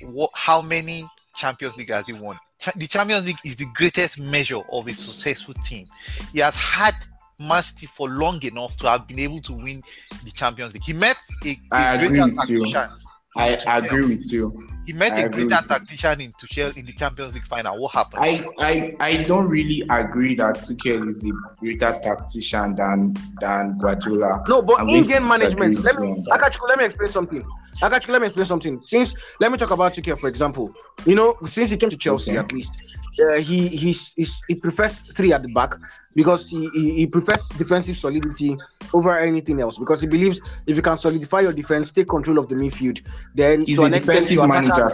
what, 0.03 0.30
how 0.36 0.62
many 0.62 1.08
Champions 1.36 1.77
League 1.77 1.89
has 1.92 2.08
he 2.08 2.13
won? 2.13 2.38
Cha- 2.60 2.74
the 2.75 2.88
Champions 2.88 3.25
League 3.25 3.38
is 3.46 3.56
the 3.56 3.68
greatest 3.74 4.20
measure 4.20 4.60
of 4.72 4.88
a 4.88 4.94
successful 4.94 5.53
team. 5.56 5.86
He 6.34 6.39
has 6.42 6.56
had 6.56 6.94
Man 7.39 7.62
for 7.96 8.08
long 8.10 8.42
enough 8.44 8.77
to 8.77 8.88
have 8.88 9.08
been 9.08 9.20
able 9.20 9.39
to 9.42 9.53
win 9.53 9.82
the 10.24 10.32
Champions 10.32 10.74
League. 10.74 10.84
He 10.84 10.94
met 10.94 11.18
a, 11.44 11.50
a 11.50 11.56
I 11.72 11.94
agree 11.96 12.08
greater 12.10 12.25
with 12.36 12.50
you. 12.50 12.65
tactician. 12.65 12.89
I 13.36 13.77
agree 13.77 14.06
with 14.06 14.32
you. 14.32 14.70
He 14.86 14.94
met 14.94 15.13
I 15.13 15.22
a 15.22 15.25
agree 15.25 15.46
greater 15.46 15.66
tactician 15.66 16.22
in 16.22 16.32
Tuchel 16.34 16.75
in 16.75 16.86
the 16.86 16.92
Champions 16.92 17.34
League 17.34 17.46
final. 17.46 17.80
What 17.80 17.94
happened? 17.94 18.24
I, 18.24 18.46
I 18.60 18.94
I 19.00 19.24
don't 19.24 19.48
really 19.48 19.84
agree 19.90 20.36
that 20.36 20.56
Tuchel 20.58 21.08
is 21.08 21.24
a 21.24 21.30
greater 21.60 21.98
tactician 22.04 22.75
than 22.75 23.16
than 23.40 23.78
Guardiola. 23.78 24.44
No, 24.48 24.62
but 24.62 24.80
I'm 24.82 24.88
going 24.88 25.04
to 25.06 25.16
in-game 25.16 25.28
management. 25.28 25.84
Let 25.84 26.00
me, 26.00 26.08
you 26.08 26.13
on 26.13 26.24
that. 26.24 26.40
Akachukwu, 26.40 26.68
let 26.70 26.80
me 26.80 26.86
explain 26.86 27.10
something. 27.10 27.46
Akachukwu, 27.82 28.10
let 28.10 28.22
me 28.22 28.27
explain 28.27 28.46
something. 28.46 28.80
Since 28.80 29.15
let 29.39 29.51
me 29.51 29.58
talk 29.58 29.72
about 29.72 29.94
Tuchel, 29.94 30.18
for 30.18 30.27
example. 30.30 30.74
You 31.06 31.15
know, 31.15 31.36
since 31.46 31.70
he 31.72 31.77
came 31.77 31.89
to 31.89 31.98
Chelsea, 31.98 32.32
Okay. 32.32 32.39
at 32.39 32.51
least, 32.51 32.98
uh, 33.20 33.39
he 33.39 33.68
he's, 33.68 34.13
he's 34.13 34.44
he 34.48 34.56
prefers 34.56 35.00
three 35.00 35.34
at 35.34 35.42
the 35.42 35.51
back 35.53 35.75
because 36.15 36.50
he, 36.50 36.70
he 36.70 36.94
he 36.94 37.08
prefers 37.08 37.50
defensive 37.50 37.98
solidity 37.98 38.58
over 38.94 39.18
anything 39.18 39.62
else 39.62 39.77
because 39.77 40.01
he 40.01 40.08
believes 40.08 40.42
if 40.68 40.75
you 40.75 40.82
can 40.82 40.98
solidify 40.98 41.42
your 41.42 41.53
defense, 41.53 41.92
take 41.92 42.08
control 42.08 42.38
of 42.38 42.48
the 42.48 42.56
midfield, 42.56 43.01
then 43.36 43.62
He's 43.62 43.77
to 43.77 43.86
an 43.86 43.94
extent 43.94 44.30
your 44.32 44.48
manager, 44.48 44.88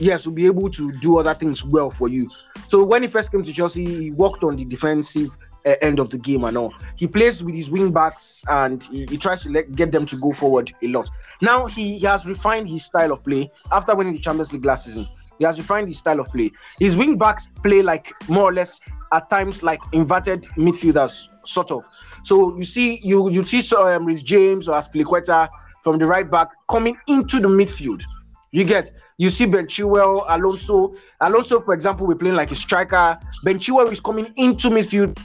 Yes, 0.00 0.26
will 0.26 0.34
be 0.34 0.46
able 0.46 0.68
to 0.70 0.90
do 0.90 1.18
other 1.18 1.34
things 1.34 1.64
well 1.64 1.88
for 1.88 2.08
you. 2.08 2.28
So 2.66 2.82
when 2.82 3.02
he 3.02 3.08
first 3.08 3.30
came 3.30 3.44
to 3.44 3.52
Chelsea, 3.52 3.84
he 3.84 4.10
worked 4.10 4.42
on 4.42 4.56
the 4.56 4.64
defensive 4.64 5.30
end 5.64 5.98
of 5.98 6.10
the 6.10 6.18
game 6.18 6.44
and 6.44 6.56
all. 6.56 6.74
He 6.96 7.06
plays 7.06 7.42
with 7.42 7.54
his 7.54 7.70
wing 7.70 7.92
backs 7.92 8.42
and 8.48 8.82
he, 8.84 9.06
he 9.06 9.16
tries 9.16 9.42
to 9.42 9.50
let, 9.50 9.74
get 9.74 9.92
them 9.92 10.06
to 10.06 10.16
go 10.16 10.32
forward 10.32 10.72
a 10.82 10.88
lot. 10.88 11.10
Now 11.40 11.66
he, 11.66 11.98
he 11.98 12.06
has 12.06 12.26
refined 12.26 12.68
his 12.68 12.84
style 12.84 13.12
of 13.12 13.24
play 13.24 13.50
after 13.72 13.94
winning 13.94 14.12
the 14.12 14.18
Champions 14.18 14.52
League 14.52 14.64
last 14.64 14.86
season. 14.86 15.06
He 15.38 15.44
has 15.44 15.58
refined 15.58 15.88
his 15.88 15.98
style 15.98 16.20
of 16.20 16.28
play. 16.28 16.50
His 16.78 16.96
wing 16.96 17.18
backs 17.18 17.50
play 17.62 17.82
like 17.82 18.12
more 18.28 18.44
or 18.44 18.52
less 18.52 18.80
at 19.12 19.28
times 19.30 19.62
like 19.62 19.80
inverted 19.92 20.44
midfielders, 20.56 21.28
sort 21.44 21.70
of. 21.70 21.84
So 22.22 22.56
you 22.56 22.64
see, 22.64 23.00
you 23.02 23.30
you 23.30 23.44
see 23.44 23.60
so, 23.60 23.88
um, 23.88 24.08
James 24.16 24.68
or 24.68 24.78
Azpilicueta 24.78 25.48
from 25.82 25.98
the 25.98 26.06
right 26.06 26.30
back 26.30 26.48
coming 26.68 26.96
into 27.08 27.40
the 27.40 27.48
midfield. 27.48 28.02
You 28.52 28.64
get 28.64 28.92
You 29.16 29.30
see 29.30 29.46
Ben 29.46 29.66
Chilwell, 29.66 30.24
Alonso. 30.28 30.94
Alonso, 31.20 31.60
for 31.60 31.74
example, 31.74 32.06
we're 32.06 32.16
playing 32.16 32.36
like 32.36 32.50
a 32.50 32.56
striker. 32.56 33.18
Ben 33.44 33.58
Chilwell 33.58 33.90
is 33.90 34.00
coming 34.00 34.32
into 34.36 34.70
midfield 34.70 35.18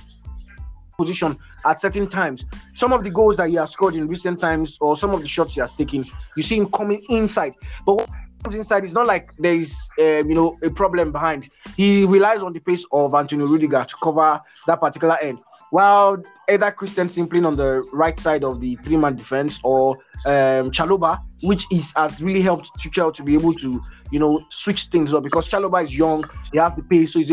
position 1.00 1.38
at 1.66 1.80
certain 1.80 2.08
times. 2.08 2.46
Some 2.76 2.92
of 2.94 3.04
the 3.04 3.10
goals 3.10 3.38
that 3.38 3.50
he 3.50 3.56
has 3.56 3.72
scored 3.72 3.96
in 3.96 4.08
recent 4.08 4.40
times, 4.40 4.78
or 4.82 4.98
some 4.98 5.12
of 5.16 5.22
the 5.22 5.28
shots 5.36 5.54
he 5.56 5.62
has 5.62 5.74
taken, 5.74 6.04
you 6.36 6.44
see 6.44 6.58
him 6.58 6.70
coming 6.70 7.02
inside. 7.10 7.54
But 7.86 7.94
what 7.96 8.10
comes 8.44 8.56
inside, 8.56 8.84
is 8.84 8.94
not 8.94 9.08
like 9.08 9.26
there 9.38 9.56
is, 9.56 9.90
um, 10.00 10.30
you 10.30 10.36
know, 10.36 10.54
a 10.64 10.70
problem 10.70 11.12
behind. 11.12 11.50
He 11.78 12.06
relies 12.06 12.42
on 12.44 12.54
the 12.54 12.60
pace 12.60 12.86
of 12.92 13.14
Antonio 13.14 13.48
Rudiger 13.48 13.84
to 13.84 13.96
cover 14.04 14.42
that 14.68 14.80
particular 14.80 15.18
end. 15.22 15.40
While 15.72 16.24
either 16.50 16.72
Christensen 16.72 17.28
playing 17.28 17.46
on 17.46 17.56
the 17.56 17.88
right 17.94 18.20
side 18.20 18.44
of 18.44 18.60
the 18.60 18.76
three-man 18.84 19.16
defense 19.16 19.60
or 19.64 19.98
um, 20.26 20.72
Chalobah, 20.72 21.20
which 21.44 21.66
is 21.72 21.94
has 21.96 22.24
really 22.24 22.42
helped 22.42 22.72
Tuchel 22.80 23.14
to 23.14 23.24
be 23.24 23.36
able 23.36 23.54
to, 23.54 23.80
you 24.12 24.20
know, 24.20 24.44
switch 24.50 24.86
things 24.86 25.14
up 25.14 25.24
because 25.24 25.48
Chalobah 25.48 25.84
is 25.84 25.94
young, 25.96 26.24
he 26.52 26.58
has 26.58 26.74
the 26.76 26.84
pace, 26.84 27.14
so 27.14 27.20
he's. 27.20 27.32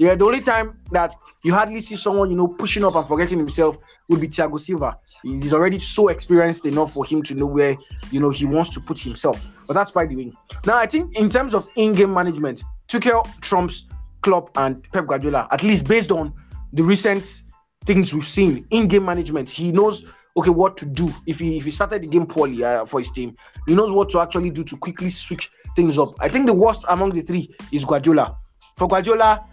Yeah, 0.00 0.14
the 0.14 0.24
only 0.24 0.42
time 0.42 0.78
that 0.92 1.16
you 1.44 1.54
hardly 1.54 1.80
see 1.80 1.96
someone, 1.96 2.30
you 2.30 2.36
know, 2.36 2.48
pushing 2.48 2.84
up 2.84 2.94
and 2.94 3.06
forgetting 3.06 3.38
himself 3.38 3.78
would 4.08 4.20
be 4.20 4.28
Thiago 4.28 4.58
Silva. 4.58 4.98
He's 5.22 5.52
already 5.52 5.78
so 5.78 6.08
experienced 6.08 6.66
enough 6.66 6.92
for 6.92 7.04
him 7.04 7.22
to 7.22 7.34
know 7.34 7.46
where, 7.46 7.76
you 8.10 8.20
know, 8.20 8.30
he 8.30 8.44
wants 8.44 8.70
to 8.70 8.80
put 8.80 8.98
himself. 8.98 9.52
But 9.66 9.74
that's 9.74 9.92
by 9.92 10.06
the 10.06 10.16
way. 10.16 10.32
Now, 10.66 10.76
I 10.76 10.86
think 10.86 11.16
in 11.16 11.28
terms 11.28 11.54
of 11.54 11.68
in-game 11.76 12.12
management, 12.12 12.64
Tuchel 12.88 13.26
trumps 13.40 13.86
Klopp 14.22 14.50
and 14.56 14.82
Pep 14.92 15.06
Guardiola, 15.06 15.46
at 15.50 15.62
least 15.62 15.86
based 15.86 16.10
on 16.10 16.32
the 16.72 16.82
recent 16.82 17.42
things 17.84 18.12
we've 18.12 18.24
seen 18.24 18.66
in-game 18.70 19.04
management. 19.04 19.48
He 19.48 19.72
knows 19.72 20.04
okay 20.36 20.50
what 20.50 20.76
to 20.76 20.86
do 20.86 21.12
if 21.26 21.38
he 21.40 21.56
if 21.58 21.64
he 21.64 21.70
started 21.70 22.02
the 22.02 22.06
game 22.06 22.26
poorly 22.26 22.64
uh, 22.64 22.84
for 22.84 23.00
his 23.00 23.10
team. 23.10 23.36
He 23.66 23.74
knows 23.74 23.92
what 23.92 24.10
to 24.10 24.20
actually 24.20 24.50
do 24.50 24.64
to 24.64 24.76
quickly 24.76 25.10
switch 25.10 25.50
things 25.76 25.98
up. 25.98 26.10
I 26.20 26.28
think 26.28 26.46
the 26.46 26.54
worst 26.54 26.84
among 26.88 27.10
the 27.10 27.22
three 27.22 27.54
is 27.72 27.84
Guardiola. 27.84 28.36
For 28.76 28.88
Guardiola, 28.88 29.46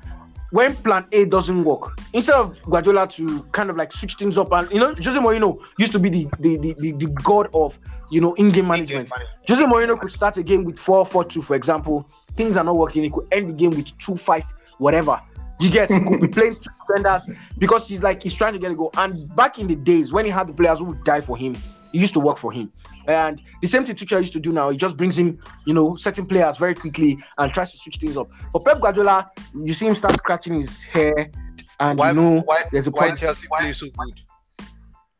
when 0.51 0.75
plan 0.75 1.05
A 1.11 1.25
doesn't 1.25 1.63
work, 1.63 1.99
instead 2.13 2.35
of 2.35 2.61
Guardiola 2.63 3.07
to 3.07 3.43
kind 3.51 3.69
of 3.69 3.77
like 3.77 3.91
switch 3.91 4.15
things 4.15 4.37
up, 4.37 4.51
and 4.51 4.69
you 4.71 4.79
know, 4.79 4.93
Jose 4.95 5.19
Mourinho 5.19 5.59
used 5.77 5.91
to 5.93 5.99
be 5.99 6.09
the 6.09 6.27
the, 6.39 6.57
the, 6.57 6.73
the, 6.79 6.91
the 6.93 7.07
god 7.23 7.49
of 7.53 7.79
you 8.09 8.21
know 8.21 8.33
in-game 8.35 8.67
management. 8.67 9.09
management. 9.09 9.49
Jose 9.49 9.63
Mourinho 9.63 9.99
could 9.99 10.11
start 10.11 10.37
a 10.37 10.43
game 10.43 10.63
with 10.63 10.77
4-4-2, 10.77 11.43
for 11.43 11.55
example. 11.55 12.07
Things 12.35 12.57
are 12.57 12.63
not 12.63 12.75
working, 12.75 13.03
he 13.03 13.09
could 13.09 13.27
end 13.31 13.49
the 13.49 13.53
game 13.53 13.71
with 13.71 13.97
2-5, 13.97 14.43
whatever. 14.77 15.19
You 15.59 15.69
get 15.69 15.89
he 15.89 15.99
could 16.01 16.19
be 16.19 16.27
playing 16.39 16.55
two 16.55 16.69
defenders 16.87 17.25
because 17.57 17.87
he's 17.87 18.03
like 18.03 18.21
he's 18.21 18.35
trying 18.35 18.53
to 18.53 18.59
get 18.59 18.71
a 18.71 18.75
goal. 18.75 18.91
And 18.97 19.33
back 19.35 19.57
in 19.57 19.67
the 19.67 19.75
days 19.75 20.11
when 20.11 20.25
he 20.25 20.31
had 20.31 20.47
the 20.47 20.53
players 20.53 20.79
who 20.79 20.85
would 20.85 21.03
die 21.03 21.21
for 21.21 21.37
him, 21.37 21.55
he 21.95 22.01
used 22.01 22.13
to 22.13 22.19
work 22.19 22.37
for 22.37 22.51
him. 22.51 22.69
And 23.07 23.41
the 23.61 23.67
same 23.67 23.85
thing 23.85 23.95
Tuchel 23.95 24.19
used 24.19 24.33
to 24.33 24.39
do 24.41 24.51
now. 24.51 24.69
He 24.69 24.75
just 24.75 24.97
brings 24.97 25.17
in, 25.17 25.39
you 25.65 25.73
know, 25.73 25.95
certain 25.95 26.25
players 26.25 26.57
very 26.57 26.75
quickly 26.75 27.17
and 27.37 27.53
tries 27.53 27.71
to 27.71 27.77
switch 27.77 27.95
things 27.95 28.17
up. 28.17 28.29
For 28.51 28.61
Pep 28.61 28.81
Guardiola, 28.81 29.31
you 29.53 29.71
see 29.71 29.87
him 29.87 29.93
start 29.93 30.17
scratching 30.17 30.55
his 30.55 30.83
hair, 30.83 31.31
and 31.79 31.97
why, 31.97 32.09
you 32.09 32.15
know 32.15 32.41
why, 32.41 32.63
there's 32.69 32.87
a 32.87 32.91
why 32.91 33.11
Chelsea 33.15 33.47
play 33.47 33.71
so 33.71 33.87
good. 33.87 34.19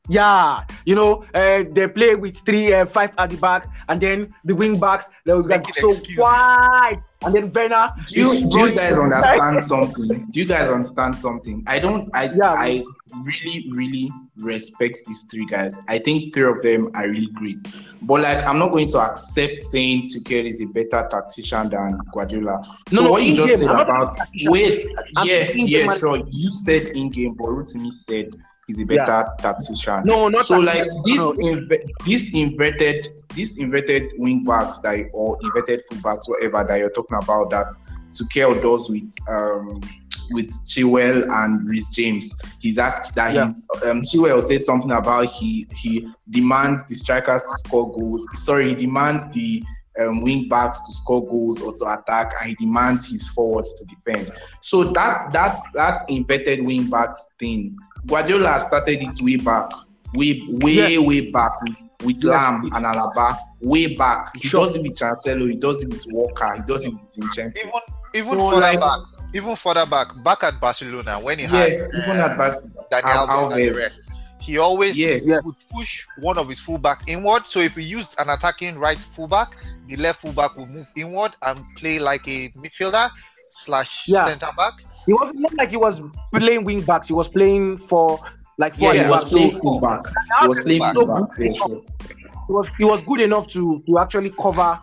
Yeah, 0.10 0.66
you 0.86 0.96
know, 0.96 1.26
uh, 1.34 1.64
they 1.72 1.88
play 1.88 2.16
with 2.16 2.38
three, 2.40 2.74
uh, 2.74 2.86
five 2.86 3.12
at 3.18 3.30
the 3.30 3.38
back, 3.38 3.68
and 3.88 4.02
then 4.02 4.36
the 4.44 4.54
wing 4.54 4.78
backs 4.78 5.10
they 5.26 5.34
will 5.34 5.44
get 5.44 5.66
so 5.76 5.92
excuses. 5.92 6.18
wide, 6.18 7.02
and 7.26 7.36
then 7.36 7.52
Werner. 7.52 7.94
Do 8.08 8.20
you, 8.20 8.50
do 8.50 8.60
you 8.60 8.76
guys 8.76 8.94
understand 8.94 9.64
something? 9.64 10.28
Do 10.32 10.40
you 10.40 10.46
guys 10.46 10.70
understand 10.70 11.18
something? 11.18 11.64
I 11.68 11.80
don't. 11.80 12.10
I 12.14 12.32
yeah. 12.34 12.54
I 12.54 12.84
really, 13.24 13.70
really 13.72 14.12
respect 14.38 15.00
these 15.08 15.24
three 15.24 15.46
guys. 15.46 15.80
I 15.88 16.00
think 16.00 16.34
three 16.34 16.50
of 16.50 16.62
them 16.62 16.92
are 16.96 17.08
really 17.08 17.28
great, 17.34 17.60
but 18.02 18.22
like 18.22 18.46
I'm 18.46 18.60
not 18.60 18.72
going 18.72 18.90
to 18.90 19.00
accept 19.00 19.64
saying 19.64 20.08
Tuchel 20.08 20.50
is 20.50 20.62
a 20.62 20.66
better 20.66 21.08
tactician 21.10 21.70
than 21.70 22.00
Guardiola. 22.14 22.62
So 22.92 23.04
no, 23.04 23.12
what 23.12 23.24
you 23.24 23.36
just 23.36 23.60
said 23.60 23.70
about 23.70 24.18
wait, 24.46 24.88
I'm 25.18 25.28
yeah, 25.28 25.52
yeah, 25.52 25.98
sure, 25.98 26.24
you 26.30 26.54
said 26.54 26.88
in 26.88 27.10
game, 27.10 27.34
but 27.34 27.48
Rotimi 27.48 27.92
said 27.92 28.36
he's 28.68 28.80
a 28.80 28.86
better 28.86 29.12
yeah. 29.12 29.28
tactician. 29.40 30.04
No, 30.06 30.28
not 30.28 30.46
so 30.46 30.60
like 30.60 30.88
this 31.04 31.18
no. 31.18 31.34
inv- 31.34 31.90
this 32.06 32.32
inverted 32.34 33.10
this 33.36 33.58
inverted 33.58 34.12
wing 34.18 34.44
backs 34.44 34.80
that 34.80 35.10
or 35.14 35.38
inverted 35.42 35.82
fullbacks, 35.92 36.28
whatever 36.28 36.64
that 36.64 36.78
you're 36.78 36.92
talking 36.92 37.18
about 37.22 37.50
that 37.52 37.66
Tuchel 38.10 38.62
does 38.62 38.90
with 38.90 39.14
um 39.30 39.82
with 40.32 40.50
Chilwell 40.66 41.30
and 41.30 41.68
Reece 41.68 41.90
James. 41.90 42.36
He's 42.60 42.78
asked 42.78 43.14
that 43.16 43.34
yeah. 43.34 43.48
he's 43.48 43.68
um 43.84 44.02
Chilwell 44.02 44.42
said 44.42 44.64
something 44.64 44.92
about 44.92 45.28
he 45.28 45.68
he 45.76 46.10
demands 46.30 46.86
the 46.86 46.96
strikers 46.96 47.44
to 47.44 47.58
score 47.66 47.92
goals. 47.92 48.26
Sorry, 48.34 48.70
he 48.70 48.76
demands 48.76 49.28
the 49.30 49.64
um, 50.00 50.22
wing 50.22 50.50
backs 50.50 50.86
to 50.86 50.94
score 50.94 51.26
goals 51.26 51.62
or 51.62 51.74
to 51.74 52.00
attack, 52.00 52.34
and 52.40 52.50
he 52.50 52.56
demands 52.56 53.10
his 53.10 53.28
forwards 53.30 53.74
to 53.76 53.86
defend. 53.86 54.32
So 54.62 54.86
that 54.92 55.32
that 55.32 55.62
that 55.74 56.10
inverted 56.10 56.66
wing 56.66 56.90
backs 56.90 57.34
thing 57.40 57.78
Guardiola 58.06 58.60
started 58.60 59.02
it 59.02 59.22
way 59.22 59.38
back, 59.38 59.72
way 60.14 60.42
way 60.48 60.74
yes. 60.74 61.06
way 61.06 61.32
back 61.32 61.62
with, 61.62 61.82
with 62.04 62.24
yes. 62.24 62.26
Lahm 62.26 62.64
and 62.66 62.86
Alaba, 62.86 63.38
way 63.62 63.96
back. 63.96 64.36
He 64.36 64.48
sure. 64.48 64.68
does 64.68 64.76
it 64.76 64.82
with 64.84 64.94
Cancelo, 64.94 65.50
he 65.50 65.56
does 65.56 65.82
it 65.82 65.90
with 65.90 66.06
Walker, 66.12 66.56
he 66.56 66.62
does 66.64 66.86
it 66.86 66.94
with 66.94 67.02
Zinchenko. 67.02 67.58
Even 67.58 67.72
even 68.14 68.40
so 68.40 68.50
further 68.50 68.62
like, 68.62 68.80
back, 68.80 69.00
even 69.34 69.56
further 69.56 69.86
back, 69.86 70.24
back 70.24 70.44
at 70.44 70.60
Barcelona 70.60 71.20
when 71.20 71.40
he 71.40 71.46
yeah, 71.46 71.50
had 71.52 71.72
even 71.72 72.20
uh, 72.20 72.28
at 72.30 72.38
back, 72.38 72.60
Daniel 72.92 73.30
Al- 73.30 73.52
and 73.54 73.66
the 73.66 73.72
rest. 73.72 74.04
He 74.40 74.60
always 74.60 74.96
yeah, 74.96 75.18
yeah. 75.24 75.40
would 75.44 75.56
push 75.72 76.06
one 76.20 76.38
of 76.38 76.48
his 76.48 76.60
fullback 76.60 77.02
inward. 77.08 77.48
So 77.48 77.60
if 77.62 77.76
he 77.76 77.82
used 77.82 78.16
an 78.20 78.30
attacking 78.30 78.78
right 78.78 78.98
fullback, 78.98 79.58
the 79.88 79.96
left 79.96 80.22
fullback 80.22 80.56
would 80.56 80.70
move 80.70 80.92
inward 80.96 81.32
and 81.42 81.66
play 81.76 81.98
like 81.98 82.28
a 82.28 82.50
midfielder 82.50 83.10
slash 83.50 84.08
yeah. 84.08 84.26
centre 84.28 84.52
back. 84.56 84.74
He 85.06 85.14
wasn't 85.14 85.42
not 85.42 85.54
like 85.56 85.70
he 85.70 85.78
was 85.78 86.02
playing 86.34 86.64
wing 86.64 86.82
backs. 86.82 87.08
He 87.08 87.14
was 87.14 87.28
playing 87.28 87.78
for 87.78 88.20
like 88.58 88.76
for 88.76 88.94
yeah, 88.94 89.04
he 89.04 89.10
was 89.10 89.26
playing 89.26 89.60
full 89.60 89.80
backs. 89.80 90.14
He 90.42 90.48
was 90.48 90.60
playing 90.62 90.94
full 90.94 91.26
backs. 91.26 91.38
He 92.48 92.54
was 92.54 92.70
he 92.78 92.86
was 92.86 93.04
good 93.04 93.22
enough 93.22 93.48
to 93.50 93.84
to 93.88 94.00
actually 94.00 94.32
cover 94.32 94.80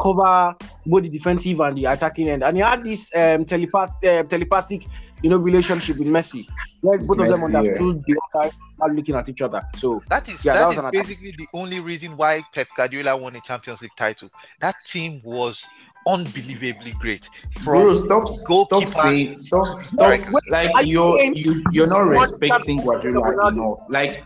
cover 0.00 0.56
both 0.86 1.04
the 1.04 1.08
defensive 1.08 1.60
and 1.60 1.76
the 1.78 1.84
attacking 1.86 2.28
end. 2.28 2.42
And 2.42 2.56
he 2.56 2.62
had 2.62 2.84
this 2.84 3.14
um, 3.14 3.44
telepath 3.44 3.90
uh, 4.04 4.24
telepathic 4.24 4.86
you 5.22 5.30
know 5.30 5.38
relationship 5.38 5.96
with 5.96 6.08
Messi. 6.08 6.46
Where 6.80 6.98
both 6.98 7.18
Messi, 7.18 7.32
of 7.32 7.40
them 7.40 7.56
understood 7.56 8.02
yeah. 8.06 8.14
the 8.14 8.40
other 8.40 8.50
while 8.76 8.92
looking 8.92 9.14
at 9.14 9.28
each 9.28 9.42
other. 9.42 9.62
So 9.76 10.02
that 10.10 10.28
is 10.28 10.44
yeah, 10.44 10.54
that, 10.54 10.76
that 10.76 10.94
is 10.94 11.06
basically 11.06 11.34
the 11.38 11.46
only 11.54 11.80
reason 11.80 12.16
why 12.16 12.42
Pep 12.52 12.68
Guardiola 12.76 13.16
won 13.16 13.36
a 13.36 13.40
Champions 13.40 13.82
League 13.82 13.96
title. 13.96 14.30
That 14.60 14.74
team 14.84 15.20
was 15.24 15.66
unbelievably 16.06 16.92
great. 17.00 17.28
From 17.60 17.82
Bro, 17.82 17.94
stop, 17.96 18.28
stop 18.28 18.88
saying, 18.88 19.38
stop, 19.38 19.84
stop. 19.84 20.20
Like 20.48 20.70
you're 20.84 21.18
you 21.20 21.62
you're 21.72 21.86
not 21.86 22.08
respecting 22.08 22.78
Guardiola 22.78 23.48
enough. 23.48 23.80
Like 23.88 24.24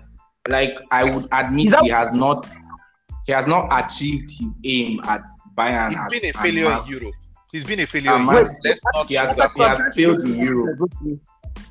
like 0.48 0.78
I 0.90 1.04
would 1.04 1.28
admit 1.32 1.74
he 1.82 1.88
has 1.90 2.12
not 2.12 2.50
he 3.26 3.32
has 3.32 3.46
not 3.46 3.68
achieved 3.70 4.30
his 4.30 4.52
aim 4.64 5.00
at 5.04 5.22
Bayern. 5.56 5.90
He's 6.10 6.20
been 6.20 6.30
a 6.30 6.32
failure 6.32 6.72
in 6.72 6.90
Europe. 6.90 7.14
He's 7.52 7.64
been 7.64 7.80
a 7.80 7.86
failure 7.86 8.16
in 8.16 8.26
Europe. 8.26 8.48
He 9.06 9.14
has, 9.14 9.34
he 9.34 9.62
has 9.62 9.94
failed 9.94 10.20
in 10.22 10.36
Europe. 10.36 10.78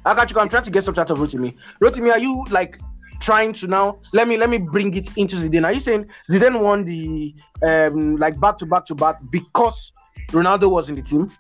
Actually, 0.05 0.41
I'm 0.41 0.49
trying 0.49 0.63
to 0.63 0.71
get 0.71 0.83
something 0.83 1.01
out 1.01 1.09
of 1.09 1.17
Rotimi. 1.17 1.55
Rotimi, 1.81 2.11
are 2.11 2.19
you 2.19 2.45
like 2.49 2.77
trying 3.19 3.53
to 3.53 3.67
now 3.67 3.99
let 4.13 4.27
me 4.27 4.37
let 4.37 4.49
me 4.49 4.57
bring 4.57 4.93
it 4.93 5.09
into 5.17 5.35
Zidane. 5.35 5.65
Are 5.65 5.73
you 5.73 5.79
saying 5.79 6.07
Zidane 6.29 6.59
won 6.59 6.85
the 6.85 7.35
um 7.63 8.17
like 8.17 8.39
back 8.39 8.57
to 8.59 8.65
back 8.65 8.85
to 8.87 8.95
back 8.95 9.17
because 9.29 9.93
Ronaldo 10.29 10.69
was 10.69 10.89
in 10.89 10.95
the 10.95 11.01
team? 11.01 11.31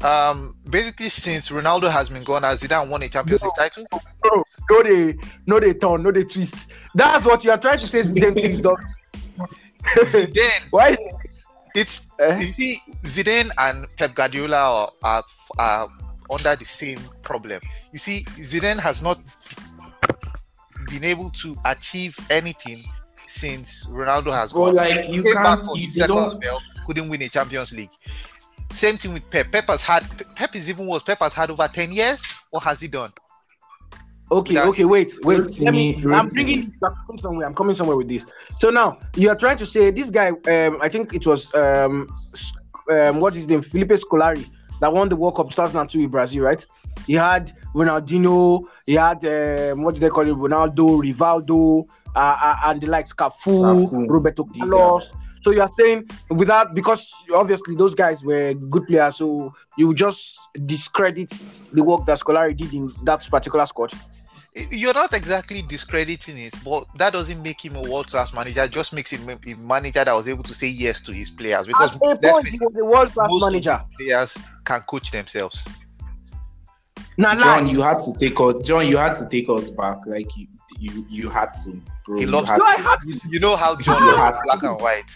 Um, 0.00 0.56
basically, 0.70 1.08
since 1.08 1.50
Ronaldo 1.50 1.90
has 1.90 2.08
been 2.08 2.22
gone, 2.22 2.44
has 2.44 2.62
Zidane 2.62 2.88
won 2.88 3.02
a 3.02 3.08
Champions 3.08 3.42
League 3.42 3.52
title? 3.56 3.84
No, 4.24 4.44
no, 4.70 4.82
they, 4.82 5.18
no, 5.46 5.58
they 5.58 5.74
turn, 5.74 6.04
no, 6.04 6.12
they 6.12 6.22
twist. 6.22 6.68
That's 6.94 7.24
what 7.24 7.44
you 7.44 7.50
are 7.50 7.58
trying 7.58 7.78
to 7.78 7.86
say. 7.86 8.02
Zidane 8.02 8.40
things 8.40 8.60
done. 8.60 8.76
Zidane, 9.82 10.70
why? 10.70 10.96
It's 11.74 12.06
eh? 12.20 12.38
see, 12.38 12.80
Zidane 13.02 13.50
and 13.58 13.86
Pep 13.96 14.14
Guardiola 14.14 14.56
are, 14.56 14.92
are, 15.02 15.24
are 15.58 15.88
under 16.30 16.54
the 16.54 16.64
same 16.64 17.00
problem. 17.22 17.60
You 17.92 17.98
see, 17.98 18.24
Zidane 18.38 18.78
has 18.78 19.02
not 19.02 19.20
been 20.88 21.04
able 21.04 21.30
to 21.30 21.56
achieve 21.64 22.18
anything 22.30 22.82
since 23.26 23.86
Ronaldo 23.86 24.32
has 24.32 24.52
gone. 24.52 24.74
like 24.74 25.08
you 25.08 25.22
can't, 25.22 25.64
for 25.64 25.76
you, 25.76 25.90
second 25.90 26.30
spell, 26.30 26.60
couldn't 26.86 27.08
win 27.08 27.22
a 27.22 27.28
Champions 27.28 27.72
League. 27.72 27.90
Same 28.72 28.96
thing 28.96 29.12
with 29.12 29.28
Pep. 29.30 29.50
Pep 29.50 29.66
has 29.66 29.82
had 29.82 30.04
Pep 30.34 30.54
is 30.54 30.68
even 30.68 30.86
worse. 30.86 31.02
Pep 31.02 31.18
has 31.20 31.34
had 31.34 31.50
over 31.50 31.68
10 31.68 31.92
years. 31.92 32.22
What 32.50 32.64
has 32.64 32.80
he 32.80 32.88
done? 32.88 33.12
Okay, 34.30 34.54
that, 34.54 34.66
okay, 34.66 34.84
wait, 34.84 35.14
wait. 35.22 35.58
Let 35.60 35.72
me, 35.72 36.04
I'm 36.12 36.28
bringing 36.28 36.74
I'm 36.84 36.94
coming 37.06 37.18
somewhere. 37.18 37.46
I'm 37.46 37.54
coming 37.54 37.74
somewhere 37.74 37.96
with 37.96 38.08
this. 38.08 38.26
So 38.58 38.68
now 38.68 38.98
you 39.16 39.30
are 39.30 39.34
trying 39.36 39.56
to 39.56 39.64
say 39.64 39.90
this 39.90 40.10
guy. 40.10 40.28
Um, 40.28 40.76
I 40.82 40.88
think 40.90 41.14
it 41.14 41.26
was 41.26 41.54
um, 41.54 42.14
um, 42.90 43.20
what 43.20 43.32
is 43.32 43.38
his 43.38 43.48
name? 43.48 43.62
Felipe 43.62 43.88
Scolari 43.90 44.46
that 44.80 44.92
won 44.92 45.08
the 45.08 45.16
World 45.16 45.36
Cup 45.36 45.48
2002 45.48 46.00
in 46.00 46.08
Brazil, 46.08 46.44
right? 46.44 46.64
He 47.06 47.14
had 47.14 47.52
Ronaldinho. 47.74 48.64
He 48.86 48.94
had 48.94 49.24
um, 49.24 49.82
what 49.82 49.94
do 49.94 50.00
they 50.00 50.08
call 50.08 50.26
it? 50.26 50.34
Ronaldo, 50.34 51.02
Rivaldo, 51.02 51.86
uh, 52.14 52.18
uh, 52.18 52.56
and 52.66 52.80
the 52.80 52.86
likes 52.86 53.12
Cafu, 53.12 53.86
Cafu 53.88 54.08
Roberto 54.08 54.44
Carlos. 54.44 55.12
So 55.42 55.52
you 55.52 55.62
are 55.62 55.70
saying 55.78 56.08
without 56.30 56.74
because 56.74 57.12
obviously 57.32 57.74
those 57.76 57.94
guys 57.94 58.24
were 58.24 58.54
good 58.54 58.86
players, 58.86 59.16
so 59.16 59.54
you 59.76 59.94
just 59.94 60.38
discredit 60.66 61.32
the 61.72 61.82
work 61.82 62.04
that 62.06 62.18
Scolari 62.18 62.56
did 62.56 62.74
in 62.74 62.90
that 63.04 63.26
particular 63.30 63.64
squad. 63.66 63.92
You're 64.72 64.94
not 64.94 65.14
exactly 65.14 65.62
discrediting 65.62 66.38
it, 66.38 66.54
but 66.64 66.86
that 66.96 67.12
doesn't 67.12 67.40
make 67.40 67.64
him 67.64 67.76
a 67.76 67.82
world 67.82 68.08
class 68.08 68.34
manager. 68.34 68.64
It 68.64 68.72
just 68.72 68.92
makes 68.92 69.12
him 69.12 69.28
a 69.28 69.54
manager 69.54 70.04
that 70.04 70.12
was 70.12 70.28
able 70.28 70.42
to 70.44 70.54
say 70.54 70.66
yes 70.66 71.00
to 71.02 71.12
his 71.12 71.30
players 71.30 71.68
because 71.68 71.94
At 71.94 72.02
a 72.02 72.16
point, 72.16 72.48
he 72.48 72.58
was 72.58 72.76
a 72.76 72.84
world 72.84 73.12
class 73.12 73.30
most 73.30 73.44
manager. 73.44 73.80
players 73.96 74.36
can 74.64 74.80
coach 74.80 75.12
themselves. 75.12 75.68
Nah, 77.18 77.34
John, 77.34 77.64
lie. 77.66 77.70
you 77.72 77.80
had 77.82 77.98
to 78.02 78.12
take 78.18 78.38
us. 78.40 78.54
John, 78.66 78.86
you 78.88 78.96
had 78.96 79.14
to 79.16 79.28
take 79.28 79.48
us 79.48 79.70
back. 79.70 79.98
Like 80.06 80.34
you, 80.36 80.46
you, 80.78 81.04
you 81.10 81.28
had 81.28 81.52
to. 81.64 81.80
Bro, 82.06 82.16
He 82.18 82.22
you 82.24 82.30
loves 82.30 82.48
had 82.50 82.58
No, 82.58 82.64
I 82.66 82.76
to. 82.76 82.82
had 82.82 82.98
You 83.28 83.40
know 83.40 83.56
how 83.56 83.76
John 83.76 84.00
loves 84.06 84.16
had 84.16 84.36
black 84.44 84.60
to. 84.60 84.70
and 84.70 84.80
white. 84.80 85.10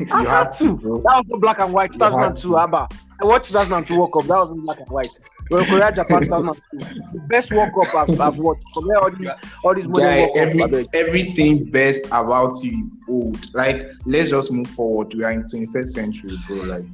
I 0.00 0.02
You 0.22 0.26
had 0.28 0.44
had 0.44 0.52
to. 0.54 0.64
to, 0.64 0.76
bro. 0.76 0.96
That 1.02 1.04
was 1.04 1.24
not 1.28 1.40
black 1.40 1.60
and 1.60 1.72
white. 1.72 1.94
You 1.94 2.00
had 2.04 2.10
2002 2.36 2.48
to. 2.48 2.56
ABBA. 2.58 2.88
I 3.20 3.24
watched 3.24 3.46
2002 3.46 3.96
World 3.98 4.12
Cup. 4.12 4.22
That 4.24 4.28
was 4.38 4.50
in 4.50 4.60
black 4.62 4.78
and 4.80 4.88
white. 4.88 5.10
Well, 5.50 5.64
Korea 5.64 5.90
Japan 5.92 6.22
2002. 6.24 6.78
The 6.78 7.20
best 7.28 7.52
World 7.52 7.70
Cup 7.72 7.94
I've, 7.94 8.20
I've 8.20 8.38
watched. 8.38 8.64
From 8.74 8.90
all 9.00 9.10
these 9.10 9.30
all 9.64 9.74
these 9.74 9.88
modern 9.88 10.08
Guy, 10.08 10.20
World 10.20 10.36
every, 10.36 10.88
everything 10.92 11.70
best 11.70 12.04
about 12.06 12.62
you 12.62 12.72
is 12.78 12.90
old. 13.08 13.54
Like, 13.54 13.86
let's 14.06 14.30
just 14.30 14.50
move 14.52 14.66
forward. 14.68 15.14
We 15.14 15.24
are 15.24 15.30
in 15.32 15.42
21st 15.42 15.86
century, 15.86 16.36
bro. 16.46 16.56
Like, 16.58 16.84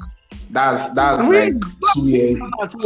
that's 0.54 0.94
that's 0.94 1.22
Really? 1.28 1.52
like 1.52 1.62
two 1.94 2.06
years, 2.08 2.40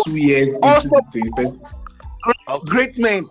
two 0.04 0.16
years 0.16 0.48
into 0.54 0.66
Also- 0.66 0.88
the 0.88 1.20
21st. 1.36 2.64
Great 2.66 2.98
men. 2.98 3.26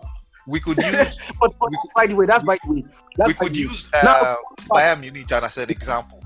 We 0.48 0.60
could 0.62 0.78
use 0.78 1.18
But, 1.42 1.54
but 1.60 1.70
by 1.96 2.08
the 2.08 2.14
way, 2.16 2.26
that's 2.26 2.44
by 2.46 2.58
the 2.66 2.72
way. 2.74 2.86
That's 3.18 3.28
we 3.28 3.34
could 3.34 3.54
the 3.54 3.66
way. 3.66 3.72
use 3.72 3.90
Now- 3.92 4.16
uh, 4.22 4.36
Bayern 4.70 5.02
Munich 5.02 5.30
as 5.32 5.58
an 5.58 5.70
example. 5.70 6.24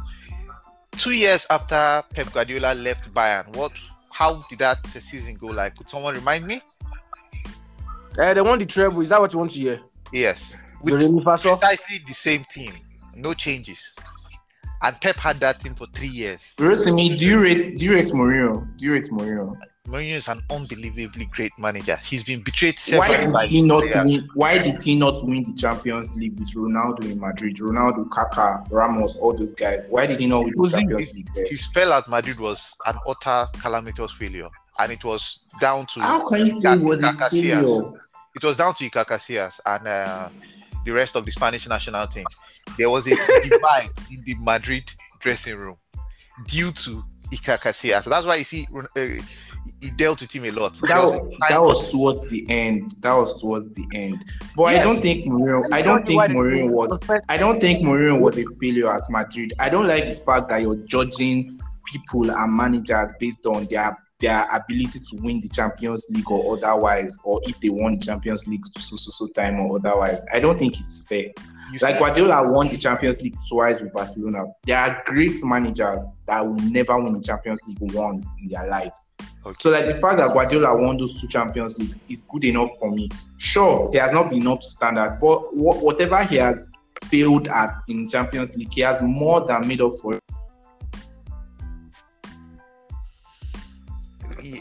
Two 0.92 1.12
years 1.12 1.48
after 1.50 2.04
Pep 2.14 2.32
Guardiola 2.32 2.74
left 2.76 3.12
Bayern, 3.14 3.56
what? 3.56 3.72
How 4.12 4.44
did 4.50 4.60
that 4.60 4.86
season 4.88 5.36
go? 5.36 5.48
Like, 5.48 5.76
could 5.76 5.90
someone 5.90 6.14
remind 6.14 6.46
me? 6.46 6.62
Eh, 8.20 8.34
they 8.34 8.42
won 8.42 8.60
the 8.60 8.66
treble. 8.66 9.02
Is 9.02 9.10
that 9.10 9.20
what 9.22 9.32
you 9.34 9.40
want 9.40 9.52
to 9.52 9.60
hear? 9.60 9.80
Yes, 10.12 10.58
The 10.84 10.94
with 10.94 11.04
Remy 11.04 11.22
Faso? 11.24 11.58
precisely 11.58 12.00
the 12.06 12.14
same 12.14 12.44
team, 12.52 12.74
no 13.16 13.34
changes, 13.34 13.96
and 14.84 15.00
Pep 15.02 15.18
had 15.18 15.40
that 15.40 15.60
team 15.60 15.76
for 15.76 15.88
three 15.88 16.08
years. 16.08 16.56
Rotimi, 16.58 17.18
do 17.18 17.26
you 17.26 17.42
rate 17.42 17.78
do 17.78 17.86
you 17.86 17.94
rate 17.96 18.06
Mourinho? 18.08 18.66
Do 18.78 18.86
you 18.86 18.94
rate 18.94 19.10
Mourinho? 19.12 19.58
Mourinho 19.88 20.14
is 20.18 20.28
an 20.28 20.42
unbelievably 20.52 21.26
great 21.32 21.52
manager. 21.58 21.98
He's 22.04 22.24
been 22.24 22.42
betrayed 22.42 22.76
Why 22.76 23.08
several 23.08 23.34
by 23.34 23.42
did 23.44 23.50
he 23.52 23.62
not 23.64 23.84
players. 23.84 24.06
win? 24.06 24.30
Why 24.36 24.58
did 24.60 24.82
he 24.82 24.96
not 24.96 25.26
win 25.26 25.44
the 25.52 25.58
Champions 25.60 26.16
League 26.16 26.40
with 26.40 26.54
Ronaldo 26.54 27.04
in 27.06 27.20
Madrid? 27.20 27.58
Ronaldo, 27.58 28.08
Kaká, 28.10 28.70
Ramos, 28.72 29.16
all 29.18 29.34
those 29.36 29.54
guys. 29.54 29.88
Why 29.90 30.06
did 30.06 30.20
he 30.20 30.28
not 30.28 30.46
win 30.46 30.54
the 30.56 30.70
Champions 30.70 31.14
League 31.14 31.30
there? 31.36 31.46
His 31.48 31.62
spell 31.62 31.94
at 31.94 32.08
Madrid 32.08 32.40
was 32.40 32.76
an 32.86 32.98
utter 33.08 33.48
calamitous 33.60 34.12
failure, 34.12 34.50
and 34.80 34.92
it 34.92 35.04
was 35.04 35.42
down 35.60 35.88
to 35.88 36.00
How 36.00 36.28
can 36.30 36.46
you 36.46 36.62
say 36.62 36.74
it 36.74 36.80
was 36.84 37.02
a 37.02 37.14
failure? 37.14 37.92
it 38.36 38.44
was 38.44 38.58
down 38.58 38.74
to 38.76 38.84
Iker 38.90 39.06
Casillas 39.06 39.60
and 39.66 39.88
uh, 39.88 40.30
the 40.86 40.92
rest 40.92 41.16
of 41.16 41.26
the 41.26 41.32
Spanish 41.32 41.68
national 41.68 42.06
team. 42.08 42.26
There 42.78 42.90
was 42.90 43.08
a 43.08 43.16
divide 43.42 43.90
in 44.12 44.24
the 44.26 44.36
Madrid 44.40 44.84
dressing 45.20 45.56
room 45.56 45.78
due 46.48 46.72
to 46.72 47.04
Iker 47.32 47.58
Casillas. 47.60 48.04
So 48.04 48.10
that's 48.10 48.26
why 48.26 48.36
you 48.36 48.44
see 48.44 48.68
uh, 48.74 49.06
he 49.80 49.92
dealt 49.92 50.22
with 50.22 50.34
him 50.34 50.46
a 50.46 50.52
lot. 50.52 50.76
That 50.82 50.98
was 50.98 51.20
was, 51.20 51.38
that 51.50 51.62
was 51.62 51.92
towards 51.92 52.28
the 52.30 52.46
end. 52.50 52.96
That 53.02 53.14
was 53.14 53.40
towards 53.40 53.70
the 53.70 53.86
end. 53.94 54.24
But 54.56 54.64
I 54.64 54.80
don't 54.84 55.02
think 55.02 55.26
Mourinho. 55.26 55.72
I 55.72 55.82
don't 55.82 56.06
think 56.06 56.18
Why 56.18 56.28
Mourinho 56.28 56.70
was. 56.70 57.00
I 57.30 57.38
don't 57.38 57.60
think 57.60 57.82
Mourinho 57.82 58.20
was 58.20 58.38
a 58.38 58.46
failure 58.60 58.92
at 58.92 59.04
Madrid. 59.10 59.54
I 59.60 59.70
don't 59.70 59.88
like 59.88 60.06
the 60.06 60.16
fact 60.16 60.50
that 60.50 60.62
you're 60.62 60.76
judging 60.76 61.60
people 61.86 62.32
and 62.32 62.54
managers 62.56 63.12
based 63.20 63.46
on 63.46 63.66
their 63.66 63.98
their 64.22 64.48
ability 64.52 65.00
to 65.00 65.16
win 65.18 65.42
the 65.42 65.50
Champions 65.50 66.08
League 66.12 66.30
or 66.30 66.56
otherwise, 66.56 67.18
or 67.24 67.42
if 67.44 67.60
they 67.60 67.70
won 67.70 67.96
the 67.96 68.06
Champions 68.06 68.48
League 68.48 68.66
so 68.78 68.96
so 68.96 69.12
so 69.12 69.28
time 69.34 69.60
or 69.60 69.78
otherwise. 69.78 70.22
I 70.32 70.40
don't 70.40 70.58
think 70.58 70.80
it's 70.80 71.06
fair. 71.08 71.26
you 71.74 71.80
Like 71.82 71.98
Guardiola 71.98 72.50
won 72.52 72.70
the 72.70 72.78
Champions 72.78 73.20
League 73.22 73.36
twice 73.50 73.82
with 73.82 73.92
Barcelona. 73.92 74.46
There 74.66 74.78
are 74.78 75.04
great 75.06 75.44
managers 75.44 76.02
that 76.28 76.46
will 76.46 76.56
never 76.56 76.98
win 77.02 77.14
the 77.14 77.22
Champions 77.22 77.60
League 77.68 77.94
once 77.94 78.28
in 78.42 78.50
their 78.50 78.68
lives. 78.68 79.16
Okay. 79.46 79.58
So 79.60 79.72
like 79.72 79.86
the 79.86 79.96
fact 79.96 80.18
that 80.18 80.34
Guardiola 80.34 80.80
won 80.80 80.98
those 80.98 81.20
two 81.20 81.28
Champions 81.28 81.78
Leagues 81.80 82.00
is 82.08 82.22
good 82.30 82.46
enough 82.46 82.70
for 82.80 82.92
me. 82.92 83.10
Sure, 83.38 83.90
he 83.92 83.98
has 83.98 84.12
not 84.12 84.30
been 84.30 84.46
up 84.48 84.62
to 84.62 84.68
standard, 84.68 85.18
but 85.20 85.56
wha- 85.56 85.80
whatever 85.80 86.24
he 86.24 86.36
has 86.36 86.70
failed 87.06 87.48
at 87.48 87.74
in 87.88 88.08
Champions 88.08 88.56
League, 88.56 88.72
he 88.72 88.82
has 88.82 89.02
more 89.02 89.46
than 89.48 89.68
made 89.68 89.82
up 89.82 89.98
for. 90.00 90.14
it. 90.14 90.22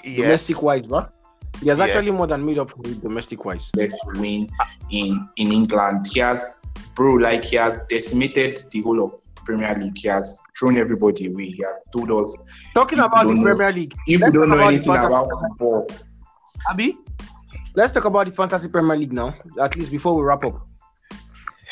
Yes. 0.05 0.17
Domestic 0.17 0.63
wise, 0.63 0.87
bro. 0.87 1.07
He 1.63 1.69
has 1.69 1.79
Yes. 1.79 1.97
actually 1.97 2.13
more 2.13 2.27
than 2.27 2.45
made 2.45 2.59
up 2.59 2.71
for 2.71 2.81
it 2.85 3.01
domestic 3.03 3.45
wise. 3.45 3.71
to 3.73 3.91
win 4.15 4.49
in 4.91 5.29
in 5.37 5.53
England. 5.53 6.07
He 6.13 6.21
has, 6.21 6.67
bro, 6.95 7.15
like 7.15 7.45
he 7.45 7.57
has 7.57 7.79
decimated 7.89 8.63
the 8.71 8.81
whole 8.83 9.03
of 9.03 9.13
Premier 9.45 9.75
League. 9.79 9.99
He 9.99 10.09
has 10.09 10.43
thrown 10.59 10.77
everybody 10.79 11.27
away. 11.27 11.47
He 11.51 11.63
has 11.67 11.83
told 11.95 12.11
us 12.13 12.43
Talking 12.75 13.01
about 13.01 13.27
the 13.27 13.35
don't 13.35 13.43
know. 13.43 13.55
Premier 13.57 13.73
League, 13.73 13.95
if 14.07 14.21
you 14.21 14.31
don't 14.31 14.49
know 14.49 14.55
about 14.55 14.69
anything 14.75 14.91
about 14.91 15.29
football, 15.29 15.87
Abi, 16.71 16.97
let's 17.75 17.93
talk 17.93 18.05
about 18.05 18.27
the 18.27 18.33
fantasy 18.33 18.69
Premier 18.69 18.97
League 18.97 19.13
now. 19.13 19.35
At 19.61 19.77
least 19.77 19.91
before 19.91 20.15
we 20.17 20.23
wrap 20.23 20.45
up. 20.45 20.67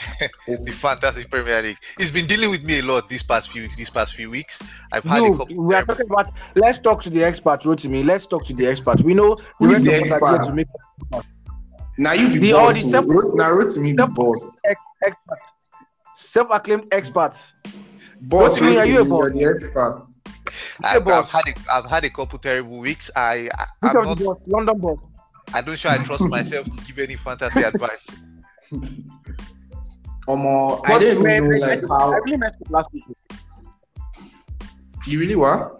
the 0.46 0.72
fantasy 0.72 1.24
Premier 1.24 1.62
League. 1.62 1.76
He's 1.96 2.11
been 2.11 2.26
dealing 2.26 2.50
with 2.50 2.62
me 2.64 2.78
a 2.78 2.82
lot 2.82 3.08
these 3.08 3.22
past 3.22 3.50
few 3.50 3.66
these 3.76 3.90
past 3.90 4.14
few 4.14 4.30
weeks. 4.30 4.61
I've 4.92 5.04
had 5.04 5.22
a 5.24 5.37
couple. 5.37 5.56
we 5.64 5.74
are 5.74 5.84
talking 5.84 6.06
about. 6.11 6.30
Let's 6.54 6.78
talk 6.78 7.02
to 7.02 7.11
the 7.11 7.22
expert, 7.24 7.61
Rotimi. 7.62 8.04
Let's 8.04 8.26
talk 8.26 8.44
to 8.46 8.54
the 8.54 8.66
expert. 8.66 9.00
We 9.02 9.14
know 9.14 9.34
the 9.34 9.44
Who 9.58 9.66
is 9.74 9.84
rest 9.84 9.84
the 9.87 9.96
of 9.96 10.02
us 10.02 10.12
are 10.12 10.18
here 10.28 10.37
expert? 10.37 10.50
to 10.50 10.54
make 10.56 10.68
now 11.98 12.12
you 12.12 12.28
be 12.28 12.38
The- 12.38 12.52
boss. 12.52 12.74
the 12.74 12.82
self- 12.82 13.06
now 13.06 13.50
wrote 13.50 13.72
to 13.74 13.80
me 13.80 13.92
be 13.92 14.02
boss. 14.14 14.58
expert, 15.04 15.38
self-acclaimed 16.14 16.87
experts. 16.92 17.54
Boss, 18.20 18.58
Rotimi, 18.58 18.78
are 18.78 18.87
you 18.87 19.00
a 19.00 19.04
Rotimi, 19.04 19.08
boss? 19.08 19.30
you're 19.34 19.58
the 19.58 19.64
expert. 19.64 20.04
I've, 20.84 21.08
I've 21.08 21.28
had 21.28 21.42
a, 21.48 21.72
I've 21.72 21.84
had 21.87 22.04
a 22.04 22.11
couple 22.11 22.38
terrible 22.38 22.78
weeks. 22.78 23.11
I, 23.16 23.48
I 23.58 23.66
I'm 23.82 23.94
not 24.04 24.18
boss? 24.18 24.37
London 24.46 24.80
boss. 24.80 24.98
I 25.52 25.61
don't 25.61 25.76
sure 25.78 25.90
I 25.90 25.98
trust 26.04 26.24
myself 26.28 26.66
to 26.70 26.84
give 26.84 26.98
any 27.00 27.16
fantasy 27.16 27.62
advice. 27.72 28.06
Omo, 30.28 30.82
I 30.84 30.98
man, 30.98 31.44
even 31.44 31.58
know 31.58 31.66
like 31.66 31.88
how 31.88 32.12
I 32.12 32.16
really 32.18 32.36
messed 32.36 32.60
up 32.60 32.70
last 32.70 32.92
week. 32.92 33.04
you 35.06 35.20
really 35.20 35.36
were. 35.36 35.74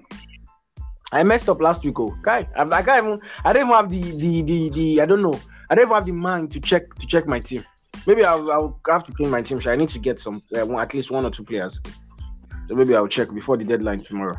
I 1.13 1.23
messed 1.23 1.51
up 1.51 1.61
last 1.61 1.85
week. 1.85 2.01
Oh, 2.01 2.17
guy, 2.23 2.49
I, 2.57 2.63
I 2.63 2.83
can't 2.83 3.07
even. 3.07 3.21
I 3.45 3.53
don't 3.53 3.63
even 3.63 3.75
have 3.75 3.91
the 3.91 4.01
the 4.17 4.43
the 4.43 4.71
the. 4.71 5.01
I 5.03 5.07
don't 5.07 5.21
know. 5.21 5.39
I 5.69 5.75
don't 5.75 5.85
even 5.85 5.95
have 5.95 6.07
the 6.07 6.13
mind 6.13 6.51
to 6.53 6.61
check 6.61 6.95
to 6.95 7.07
check 7.07 7.27
my 7.27 7.41
team. 7.41 7.63
Maybe 8.07 8.25
I'll, 8.25 8.51
I'll 8.51 8.81
have 8.89 9.05
to 9.05 9.13
clean 9.13 9.29
my 9.29 9.43
team. 9.43 9.61
So 9.61 9.71
I 9.71 9.77
need 9.77 9.91
to 9.91 9.99
get 9.99 10.19
some 10.19 10.43
uh, 10.55 10.79
at 10.79 10.95
least 10.95 11.11
one 11.11 11.27
or 11.27 11.31
two 11.31 11.45
players. 11.45 11.79
So 12.69 12.75
maybe 12.75 12.97
I'll 12.97 13.09
check 13.09 13.33
before 13.35 13.59
the 13.59 13.65
deadline 13.65 14.01
tomorrow. 14.01 14.39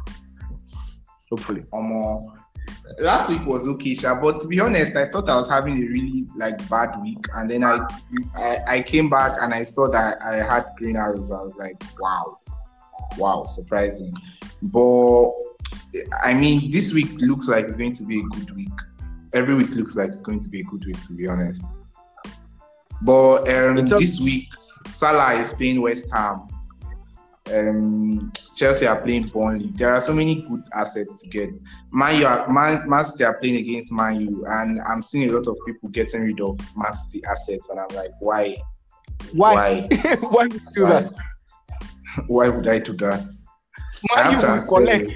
Hopefully. 1.30 1.66
Omo, 1.72 2.36
last 2.98 3.30
week 3.30 3.46
was 3.46 3.68
okay, 3.68 3.94
sha, 3.96 4.20
but 4.20 4.42
to 4.42 4.48
be 4.48 4.60
honest, 4.60 4.96
I 4.96 5.08
thought 5.08 5.30
I 5.30 5.36
was 5.36 5.50
having 5.50 5.78
a 5.78 5.88
really 5.88 6.26
like 6.36 6.68
bad 6.70 7.02
week, 7.02 7.26
and 7.36 7.50
then 7.50 7.64
I, 7.64 7.86
I 8.36 8.58
I 8.68 8.82
came 8.82 9.10
back 9.10 9.38
and 9.42 9.54
I 9.54 9.64
saw 9.64 9.90
that 9.90 10.22
I 10.22 10.38
had 10.38 10.66
green 10.78 10.96
arrows. 10.96 11.32
I 11.32 11.42
was 11.42 11.56
like, 11.56 11.82
wow, 12.00 12.40
wow, 13.18 13.46
surprising. 13.46 14.14
But 14.62 15.32
I 16.24 16.34
mean, 16.34 16.70
this 16.70 16.94
week 16.94 17.22
looks 17.22 17.48
like 17.48 17.66
it's 17.66 17.76
going 17.76 17.96
to 17.96 18.04
be 18.04 18.20
a 18.20 18.24
good 18.24 18.56
week. 18.56 18.70
Every 19.34 19.54
week 19.54 19.76
looks 19.76 19.96
like 19.96 20.10
it's 20.10 20.22
going 20.22 20.40
to 20.40 20.50
be 20.50 20.62
a 20.62 20.64
good 20.64 20.86
week, 20.86 21.02
to 21.08 21.14
be 21.14 21.28
honest. 21.28 21.64
But 23.02 23.48
um, 23.50 23.86
this 23.86 24.20
week, 24.20 24.50
Salah 24.88 25.40
is 25.40 25.54
playing 25.54 25.82
West 25.82 26.08
Ham. 26.12 26.48
Um, 27.52 28.32
Chelsea 28.56 28.86
are 28.88 29.02
playing 29.02 29.28
Burnley. 29.30 29.72
There 29.76 29.94
are 29.94 30.02
so 30.02 30.14
many 30.14 30.42
good 30.44 30.64
assets 30.74 31.22
to 31.22 31.30
get. 31.30 31.50
Man 31.92 32.20
U, 32.22 32.28
are, 32.28 32.48
Man, 32.50 32.88
Man 32.90 33.04
City 33.04 33.24
are 33.24 33.38
playing 33.40 33.56
against 33.58 33.92
Man 33.92 34.22
U, 34.22 34.46
and 34.48 34.80
I'm 34.82 35.02
seeing 35.02 35.30
a 35.30 35.34
lot 35.34 35.48
of 35.48 35.58
people 35.66 35.90
getting 35.90 36.22
rid 36.22 36.42
of 36.42 36.60
Man 36.76 36.94
City 36.94 37.24
assets, 37.26 37.70
and 37.70 37.80
I'm 37.80 37.96
like, 37.96 38.12
why? 38.20 38.58
Why? 39.34 39.88
Why? 39.92 40.16
Why 40.22 40.44
would 40.48 40.54
you 40.54 40.60
do 40.76 40.84
Why? 40.84 40.90
that? 41.02 41.12
Why 42.28 42.50
would 42.50 42.68
I 42.68 42.80
do 42.80 42.94
that? 42.94 43.22
Man, 44.16 44.26
have 44.26 44.34
you 44.34 44.40
to 44.42 44.48
will 44.48 44.66
collect. 44.68 45.12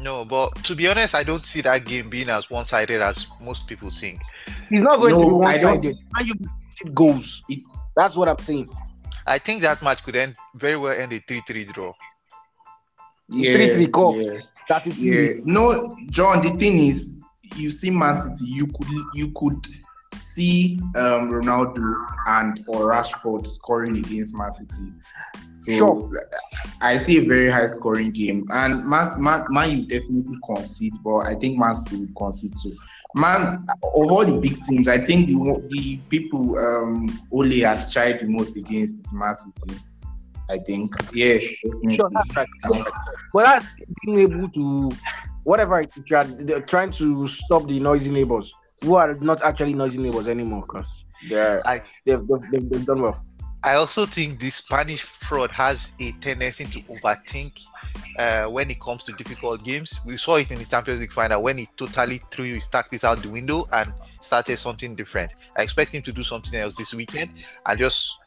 No, 0.00 0.24
but 0.24 0.54
to 0.64 0.74
be 0.74 0.88
honest, 0.88 1.14
I 1.14 1.22
don't 1.22 1.44
see 1.46 1.60
that 1.60 1.84
game 1.84 2.08
being 2.10 2.28
as 2.28 2.50
one-sided 2.50 3.00
as 3.00 3.26
most 3.44 3.66
people 3.68 3.90
think. 3.90 4.20
It's 4.70 4.82
not 4.82 4.98
going 4.98 5.12
to 5.12 5.18
No, 5.20 5.26
be 5.28 5.32
one-sided. 5.34 5.96
Man, 6.16 6.26
you 6.26 6.34
it 6.84 6.94
goes. 6.94 7.42
It- 7.48 7.64
That's 7.94 8.16
what 8.16 8.28
I'm 8.28 8.38
saying. 8.38 8.68
I 9.26 9.38
think 9.38 9.62
that 9.62 9.82
match 9.82 10.02
could 10.02 10.16
end 10.16 10.34
very 10.54 10.76
well 10.76 10.92
end 10.98 11.12
a 11.12 11.20
3-3 11.20 11.72
draw. 11.72 11.92
Yeah, 13.28 13.54
3-3 13.56 13.92
call. 13.92 14.20
yeah. 14.20 14.40
That 14.68 14.86
is 14.86 14.98
Yeah. 14.98 15.40
No, 15.44 15.96
John. 16.10 16.42
The 16.42 16.50
thing 16.58 16.78
is, 16.78 17.18
you 17.56 17.70
see 17.70 17.90
Man 17.90 18.14
City. 18.14 18.46
You 18.46 18.66
could 18.66 18.88
you 19.14 19.30
could 19.34 19.66
see 20.18 20.78
um, 20.96 21.30
Ronaldo 21.30 21.94
and 22.26 22.64
or 22.68 22.90
Rashford 22.92 23.46
scoring 23.46 23.98
against 23.98 24.34
Man 24.34 24.52
City. 24.52 24.92
So 25.60 25.72
Sure. 25.72 26.10
I 26.80 26.98
see 26.98 27.18
a 27.18 27.28
very 27.28 27.50
high 27.50 27.66
scoring 27.66 28.10
game, 28.10 28.46
and 28.50 28.84
Man, 28.84 29.22
Man, 29.22 29.44
Man 29.50 29.70
you 29.70 29.86
definitely 29.86 30.36
concede, 30.44 30.94
but 31.04 31.18
I 31.18 31.34
think 31.34 31.58
Man 31.58 31.74
City 31.74 32.02
will 32.04 32.14
concede 32.16 32.54
too. 32.62 32.74
Man, 33.14 33.66
of 33.82 34.10
all 34.10 34.24
the 34.24 34.32
big 34.38 34.56
teams, 34.64 34.88
I 34.88 34.98
think 35.04 35.26
the 35.26 35.66
the 35.68 35.96
people 36.08 36.56
um, 36.58 37.20
Ole 37.30 37.60
has 37.60 37.92
tried 37.92 38.20
the 38.20 38.26
most 38.26 38.56
against 38.56 38.94
is 38.94 39.12
Man 39.12 39.34
City. 39.34 39.78
I 40.50 40.58
think, 40.58 40.94
yeah. 41.14 41.38
Sure, 41.38 42.10
that's 42.12 42.36
right. 42.36 42.48
But 43.32 43.42
that's 43.44 43.66
being 44.04 44.18
able 44.20 44.48
to, 44.50 44.90
whatever 45.44 45.80
it- 45.80 45.92
you 46.06 46.16
are, 46.16 46.24
they're 46.24 46.60
trying 46.60 46.90
to 46.92 47.26
stop 47.28 47.68
the 47.68 47.78
noisy 47.80 48.10
neighbors 48.10 48.52
who 48.82 48.96
are 48.96 49.14
not 49.14 49.42
actually 49.42 49.72
noisy 49.74 49.98
neighbors 50.00 50.28
anymore 50.28 50.62
because 50.62 51.04
they're 51.28 51.66
I- 51.66 51.82
they've, 52.04 52.20
they've, 52.50 52.68
they've 52.70 52.84
done 52.86 53.02
well. 53.02 53.22
I 53.64 53.74
also 53.74 54.06
think 54.06 54.40
the 54.40 54.50
Spanish 54.50 55.02
fraud 55.02 55.50
has 55.52 55.92
a 56.00 56.12
tendency 56.12 56.64
to 56.64 56.80
overthink 56.92 57.60
uh, 58.18 58.44
when 58.46 58.70
it 58.70 58.80
comes 58.80 59.04
to 59.04 59.12
difficult 59.12 59.62
games. 59.62 60.00
We 60.04 60.16
saw 60.16 60.36
it 60.36 60.50
in 60.50 60.58
the 60.58 60.64
Champions 60.64 61.00
League 61.00 61.12
final 61.12 61.42
when 61.42 61.58
he 61.58 61.68
totally 61.76 62.20
threw 62.30 62.44
his 62.46 62.66
tactics 62.66 63.04
out 63.04 63.22
the 63.22 63.28
window 63.28 63.68
and 63.72 63.92
started 64.20 64.58
something 64.58 64.94
different. 64.96 65.32
I 65.56 65.62
expect 65.62 65.92
him 65.92 66.02
to 66.02 66.12
do 66.12 66.22
something 66.22 66.58
else 66.58 66.74
this 66.76 66.92
weekend 66.92 67.44
and 67.66 67.78
just 67.78 68.18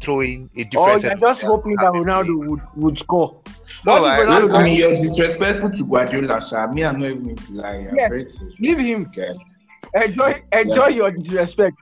throw 0.00 0.20
in 0.20 0.48
a 0.56 0.60
Oh, 0.60 0.64
different. 0.70 0.88
you're 0.88 0.98
set 1.00 1.18
just 1.20 1.42
hoping 1.42 1.74
that 1.76 1.92
Ronaldo 1.92 2.46
would, 2.46 2.60
would 2.76 2.98
score. 2.98 3.40
No, 3.84 4.00
What 4.00 4.04
I- 4.04 4.22
if 4.22 4.28
I- 4.28 4.30
Ronaldo- 4.40 4.54
I 4.54 4.62
mean, 4.62 4.76
you're 4.78 4.96
disrespectful 5.00 5.70
to 5.70 5.84
Guardiola, 5.84 6.40
Sha. 6.40 6.66
Me, 6.68 6.84
I'm 6.84 7.00
not 7.00 7.06
even 7.10 7.22
going 7.24 7.36
to 7.36 7.52
lie. 7.52 7.88
Yeah, 7.94 8.08
leave 8.60 8.78
him. 8.78 9.06
Okay. 9.06 9.34
enjoy 10.04 10.42
enjoy 10.52 10.88
your 10.88 11.10
disrespect. 11.10 11.76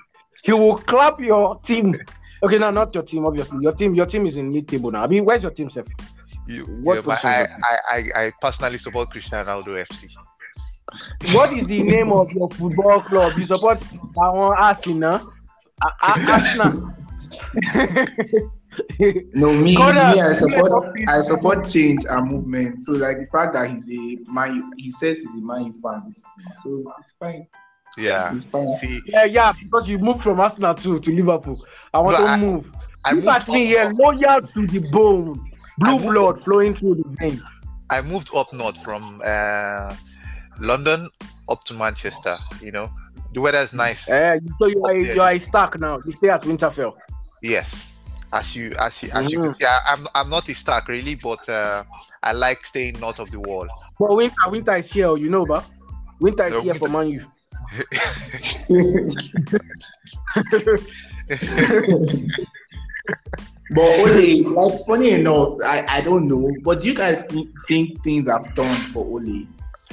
He 0.44 0.52
will 0.52 0.76
clap 0.78 1.18
your 1.20 1.58
team. 1.60 1.98
Okay, 2.42 2.58
now 2.58 2.70
not 2.70 2.94
your 2.94 3.02
team, 3.02 3.24
obviously. 3.26 3.58
Your 3.60 3.72
team, 3.72 3.94
your 3.94 4.06
team 4.06 4.26
is 4.26 4.36
in 4.36 4.48
mid-table 4.52 4.90
now. 4.90 5.02
I 5.04 5.06
mean, 5.06 5.24
where's 5.24 5.42
your 5.42 5.52
team, 5.52 5.70
Seth? 5.70 5.86
You- 6.46 6.66
What 6.82 6.96
yeah, 6.96 7.00
but 7.00 7.18
position 7.20 7.30
I, 7.30 7.42
is 7.42 7.48
I, 7.62 7.76
I, 8.20 8.26
I 8.26 8.32
personally 8.40 8.78
support 8.78 9.10
Cristiano 9.10 9.44
Ronaldo 9.62 9.84
FC. 9.86 10.10
What 11.34 11.52
is 11.52 11.66
the 11.66 11.82
name 11.82 12.12
of 12.12 12.30
your 12.32 12.48
football 12.50 13.00
club? 13.02 13.36
You 13.38 13.44
support 13.44 13.82
our 14.20 14.54
Arsenal? 14.56 15.32
A- 15.82 16.06
A- 16.06 16.32
Arsenal. 16.32 16.92
No, 19.32 19.52
me, 19.54 19.74
me, 19.74 19.76
I 19.78 20.32
support. 20.34 20.92
I 21.08 21.22
support 21.22 21.66
change 21.66 22.04
and 22.10 22.30
movement. 22.30 22.84
So, 22.84 22.92
like 22.92 23.18
the 23.18 23.26
fact 23.32 23.54
that 23.54 23.70
he's 23.70 23.88
a 23.88 24.18
man, 24.30 24.70
he 24.76 24.90
says 24.90 25.16
he's 25.16 25.26
a 25.34 25.38
man 25.38 25.66
U 25.66 25.74
fan, 25.82 26.12
so 26.62 26.92
it's 27.00 27.12
fine. 27.12 27.46
Yeah. 27.96 28.36
See, 28.38 29.00
yeah, 29.06 29.24
yeah, 29.24 29.52
because 29.62 29.88
you 29.88 29.98
moved 29.98 30.22
from 30.22 30.38
Arsenal 30.40 30.74
to, 30.74 31.00
to 31.00 31.12
Liverpool. 31.12 31.64
I 31.94 32.00
want 32.00 32.16
to 32.18 32.22
I- 32.24 32.38
move. 32.38 32.70
I 33.04 33.12
Look 33.12 33.24
moved 33.24 33.36
at 33.36 33.48
me 33.48 33.62
up 33.62 33.66
here, 33.68 33.92
north. 33.92 34.20
loyal 34.20 34.40
to 34.42 34.66
the 34.66 34.78
bone, 34.90 35.34
blue 35.78 35.88
I 35.88 35.92
moved 35.92 36.04
blood 36.06 36.40
flowing 36.44 36.74
through 36.74 36.96
the 36.96 37.04
veins. 37.20 37.48
I 37.88 38.02
moved 38.02 38.30
up 38.34 38.52
north 38.52 38.82
from 38.82 39.22
uh, 39.24 39.94
London 40.58 41.08
up 41.48 41.62
to 41.64 41.74
Manchester. 41.74 42.36
You 42.60 42.72
know, 42.72 42.90
the 43.32 43.40
weather 43.40 43.58
is 43.58 43.72
nice. 43.72 44.10
Uh, 44.10 44.38
so 44.58 44.66
you 44.66 44.82
are, 44.84 44.90
Up 44.96 45.02
there. 45.04 45.14
you 45.14 45.22
are 45.22 45.30
a 45.32 45.38
Stark 45.38 45.78
now. 45.78 46.00
You 46.04 46.10
stay 46.10 46.30
at 46.30 46.42
Winterfell. 46.42 46.94
Yes, 47.42 48.00
as 48.32 48.56
you 48.56 48.72
as 48.80 49.02
you, 49.04 49.10
as 49.12 49.30
you 49.30 49.38
Mm. 49.38 49.44
can 49.44 49.54
see, 49.54 49.64
I, 49.66 49.78
I'm 49.92 50.06
I'm 50.16 50.28
not 50.28 50.48
a 50.48 50.54
Stark 50.54 50.88
really, 50.88 51.14
but 51.14 51.48
uh, 51.48 51.84
I 52.24 52.32
like 52.32 52.66
staying 52.66 52.98
north 52.98 53.20
of 53.20 53.30
the 53.30 53.38
wall. 53.38 53.68
But 54.00 54.16
winter, 54.16 54.34
winter 54.48 54.74
is 54.74 54.90
here, 54.92 55.16
you 55.16 55.30
know, 55.30 55.46
but 55.46 55.64
winter 56.18 56.44
is 56.46 56.54
No, 56.54 56.60
here 56.62 56.72
winter- 56.72 56.86
for 56.88 56.92
Man 56.92 57.08
U. 57.10 57.24
But 63.70 63.98
Ole, 63.98 64.44
like 64.44 64.86
funny 64.86 65.10
enough, 65.10 65.58
I, 65.64 65.84
I 65.88 66.00
don't 66.00 66.28
know. 66.28 66.54
But 66.62 66.80
do 66.80 66.88
you 66.88 66.94
guys 66.94 67.18
think, 67.28 67.50
think 67.66 68.02
things 68.04 68.30
have 68.30 68.54
turned 68.54 68.78
for 68.92 69.04
Ole? 69.04 69.46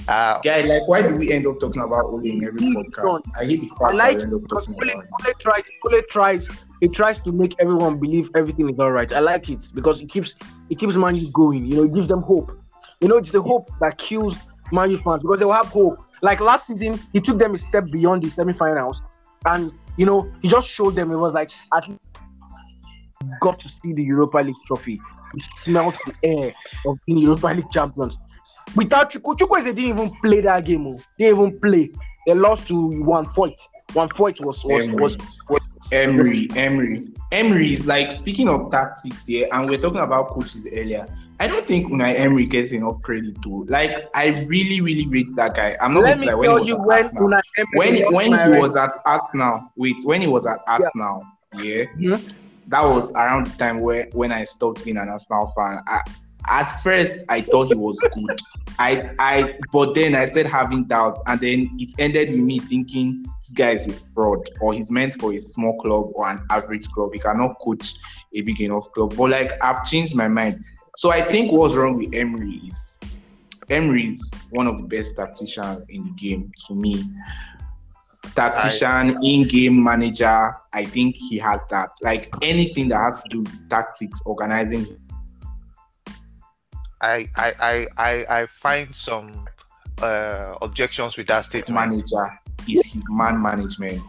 Uh, 0.07 0.39
Guy, 0.41 0.61
like 0.61 0.87
why 0.87 1.01
do 1.01 1.15
we 1.15 1.31
end 1.31 1.47
up 1.47 1.59
talking 1.59 1.81
about 1.81 2.05
Ole 2.05 2.25
in 2.25 2.43
every 2.43 2.59
podcast? 2.59 3.21
I 3.39 3.45
hate 3.45 3.61
the 3.61 3.85
I 3.85 3.91
like 3.93 4.19
that 4.19 4.27
we 4.27 4.33
it 4.33 4.33
end 4.33 4.33
up 4.33 4.41
because 4.41 4.67
talking 4.67 4.83
Ole, 4.83 4.99
about. 4.99 5.27
Ole 5.27 5.33
tries, 5.39 5.63
Ole 5.85 6.01
tries, 6.09 6.49
he 6.81 6.87
tries 6.89 7.21
to 7.21 7.31
make 7.31 7.55
everyone 7.59 7.99
believe 7.99 8.29
everything 8.35 8.69
is 8.69 8.77
all 8.79 8.91
right. 8.91 9.11
I 9.11 9.19
like 9.19 9.49
it 9.49 9.71
because 9.73 10.01
it 10.01 10.09
keeps 10.09 10.35
it 10.69 10.77
keeps 10.77 10.95
Man 10.95 11.15
going. 11.31 11.65
You 11.65 11.77
know, 11.77 11.83
it 11.83 11.93
gives 11.93 12.07
them 12.07 12.21
hope. 12.21 12.51
You 13.01 13.07
know, 13.07 13.17
it's 13.17 13.31
the 13.31 13.41
hope 13.41 13.71
that 13.79 13.97
kills 13.97 14.37
Man 14.71 14.95
fans 14.97 15.21
because 15.21 15.39
they 15.39 15.45
will 15.45 15.53
have 15.53 15.67
hope. 15.67 16.03
Like 16.23 16.39
last 16.39 16.67
season, 16.67 16.97
he 17.12 17.19
took 17.19 17.38
them 17.38 17.53
a 17.53 17.57
step 17.57 17.91
beyond 17.91 18.23
the 18.23 18.29
semi-finals, 18.29 19.01
and 19.45 19.73
you 19.97 20.05
know, 20.05 20.31
he 20.41 20.47
just 20.47 20.69
showed 20.69 20.95
them 20.95 21.12
it 21.12 21.17
was 21.17 21.33
like 21.33 21.51
at 21.75 21.88
least 21.89 21.99
got 23.41 23.59
to 23.59 23.67
see 23.67 23.91
the 23.91 24.03
Europa 24.03 24.38
League 24.38 24.55
trophy. 24.65 25.01
He 25.33 25.39
smelt 25.41 25.99
the 26.05 26.13
air 26.23 26.53
of 26.86 26.97
being 27.05 27.17
Europa 27.17 27.47
League 27.47 27.69
champions. 27.71 28.17
Without 28.73 29.12
Chuku, 29.12 29.38
Chuku 29.38 29.63
didn't 29.65 29.83
even 29.83 30.12
play 30.21 30.39
that 30.39 30.63
game. 30.63 30.88
Oh. 30.88 31.01
Didn't 31.19 31.38
even 31.38 31.59
play. 31.59 31.91
They 32.25 32.33
lost 32.33 32.69
to 32.69 33.03
one 33.03 33.25
fight. 33.25 33.59
One 33.91 34.07
fight 34.07 34.39
was 34.39 34.63
was 34.63 34.83
Emery. 34.86 35.01
was, 35.01 35.17
was 35.49 35.62
Emery, 35.91 36.47
Emery, 36.55 36.99
Emery 37.33 37.73
is 37.73 37.86
like 37.86 38.13
speaking 38.13 38.47
of 38.47 38.71
tactics 38.71 39.27
here, 39.27 39.49
and 39.51 39.69
we're 39.69 39.77
talking 39.77 39.99
about 39.99 40.29
coaches 40.29 40.67
earlier. 40.71 41.05
I 41.43 41.47
don't 41.47 41.67
think 41.67 41.91
Unai 41.91 42.17
Emery 42.17 42.45
gets 42.45 42.71
enough 42.71 43.01
credit 43.01 43.41
too. 43.41 43.65
Like 43.67 44.10
I 44.15 44.27
really, 44.45 44.79
really 44.79 45.06
rate 45.08 45.27
that 45.36 45.56
guy. 45.56 45.75
I'm 45.82 45.93
not 45.93 46.03
Let 46.03 46.19
me 46.19 46.27
tell 46.27 46.63
he 46.63 46.69
you 46.69 46.77
was 46.77 46.88
when 46.88 47.10
Unai 47.10 47.41
Emery 47.58 48.03
when 48.06 48.13
when 48.13 48.53
he 48.53 48.60
was 48.60 48.77
at 48.77 48.91
Arsenal, 49.06 49.69
wait, 49.75 49.97
when 50.06 50.21
he 50.21 50.27
was 50.27 50.45
at 50.45 50.60
Arsenal, 50.67 51.21
yeah, 51.56 51.84
Mhm. 51.97 52.34
that 52.67 52.82
was 52.84 53.12
around 53.12 53.47
the 53.47 53.58
time 53.58 53.82
where 53.82 54.08
when 54.13 54.32
I 54.32 54.45
stopped 54.45 54.86
being 54.86 54.95
an 54.95 55.10
Arsenal 55.10 55.47
fan. 55.47 55.82
I, 55.86 56.03
at 56.47 56.69
first, 56.82 57.25
I 57.27 57.41
thought 57.41 57.67
he 57.67 57.75
was 57.75 57.97
good. 58.13 58.39
I, 58.79 59.12
I, 59.19 59.58
but 59.71 59.95
then 59.95 60.15
I 60.15 60.25
started 60.25 60.47
having 60.49 60.86
doubts, 60.86 61.21
and 61.27 61.39
then 61.41 61.69
it 61.77 61.89
ended 61.99 62.29
with 62.29 62.39
me 62.39 62.60
thinking 62.60 63.25
this 63.41 63.51
guy 63.53 63.71
is 63.71 63.88
a 63.88 63.93
fraud, 63.93 64.49
or 64.62 64.73
he's 64.73 64.91
meant 64.91 65.13
for 65.15 65.34
a 65.34 65.39
small 65.39 65.77
club 65.82 66.12
or 66.15 66.29
an 66.29 66.45
average 66.49 66.89
club. 66.89 67.12
He 67.13 67.19
cannot 67.19 67.60
coach 67.62 67.95
a 68.34 68.41
big 68.41 68.62
enough 68.62 68.91
club. 68.93 69.15
But 69.17 69.29
like 69.29 69.51
I've 69.62 69.86
changed 69.86 70.15
my 70.15 70.27
mind. 70.29 70.63
So 70.95 71.12
I 71.12 71.21
think 71.21 71.51
what's 71.51 71.75
wrong 71.75 71.97
with 71.97 72.13
Emery 72.13 72.62
is 72.67 72.99
Emery 73.69 74.08
is 74.08 74.32
one 74.51 74.67
of 74.67 74.77
the 74.77 74.88
best 74.88 75.15
tacticians 75.15 75.88
in 75.89 76.03
the 76.03 76.12
game 76.12 76.51
to 76.67 76.75
me. 76.75 77.03
Tactician, 78.36 79.23
in-game 79.23 79.84
manager, 79.84 80.53
I 80.73 80.86
think 80.86 81.15
he 81.15 81.38
has 81.38 81.60
that. 81.69 81.89
Like 82.01 82.34
anything 82.41 82.88
that 82.89 82.97
has 82.97 83.23
to 83.23 83.29
do 83.29 83.39
with 83.41 83.69
tactics, 83.69 84.21
organizing. 84.25 84.86
I, 87.01 87.27
I 87.36 87.53
I 87.60 87.88
I 87.97 88.25
I 88.29 88.45
find 88.45 88.95
some 88.95 89.45
uh, 90.01 90.56
objections 90.62 91.17
with 91.17 91.27
that 91.27 91.45
statement. 91.45 91.91
Manager 91.91 92.39
is 92.67 92.86
his 92.91 93.03
man 93.10 93.41
management. 93.41 94.01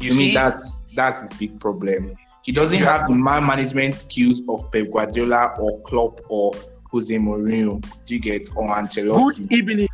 You 0.00 0.10
to 0.10 0.16
me, 0.16 0.34
that's 0.34 0.72
that's 0.96 1.20
his 1.20 1.38
big 1.38 1.60
problem. 1.60 2.16
He 2.44 2.52
doesn't 2.52 2.78
Yeah. 2.78 2.98
have 2.98 3.08
the 3.08 3.14
man 3.14 3.46
management 3.46 3.94
skills 3.94 4.42
of 4.48 4.70
Pep 4.70 4.90
Guardiola 4.90 5.54
or 5.58 5.80
Klopp 5.82 6.20
or 6.28 6.52
Jose 6.90 7.14
Mourinho. 7.16 7.82
Do 8.06 8.14
you 8.14 8.20
get 8.20 8.48
or 8.54 8.68
Ancelotti? 8.76 9.48
good 9.48 9.52
evening. 9.52 9.88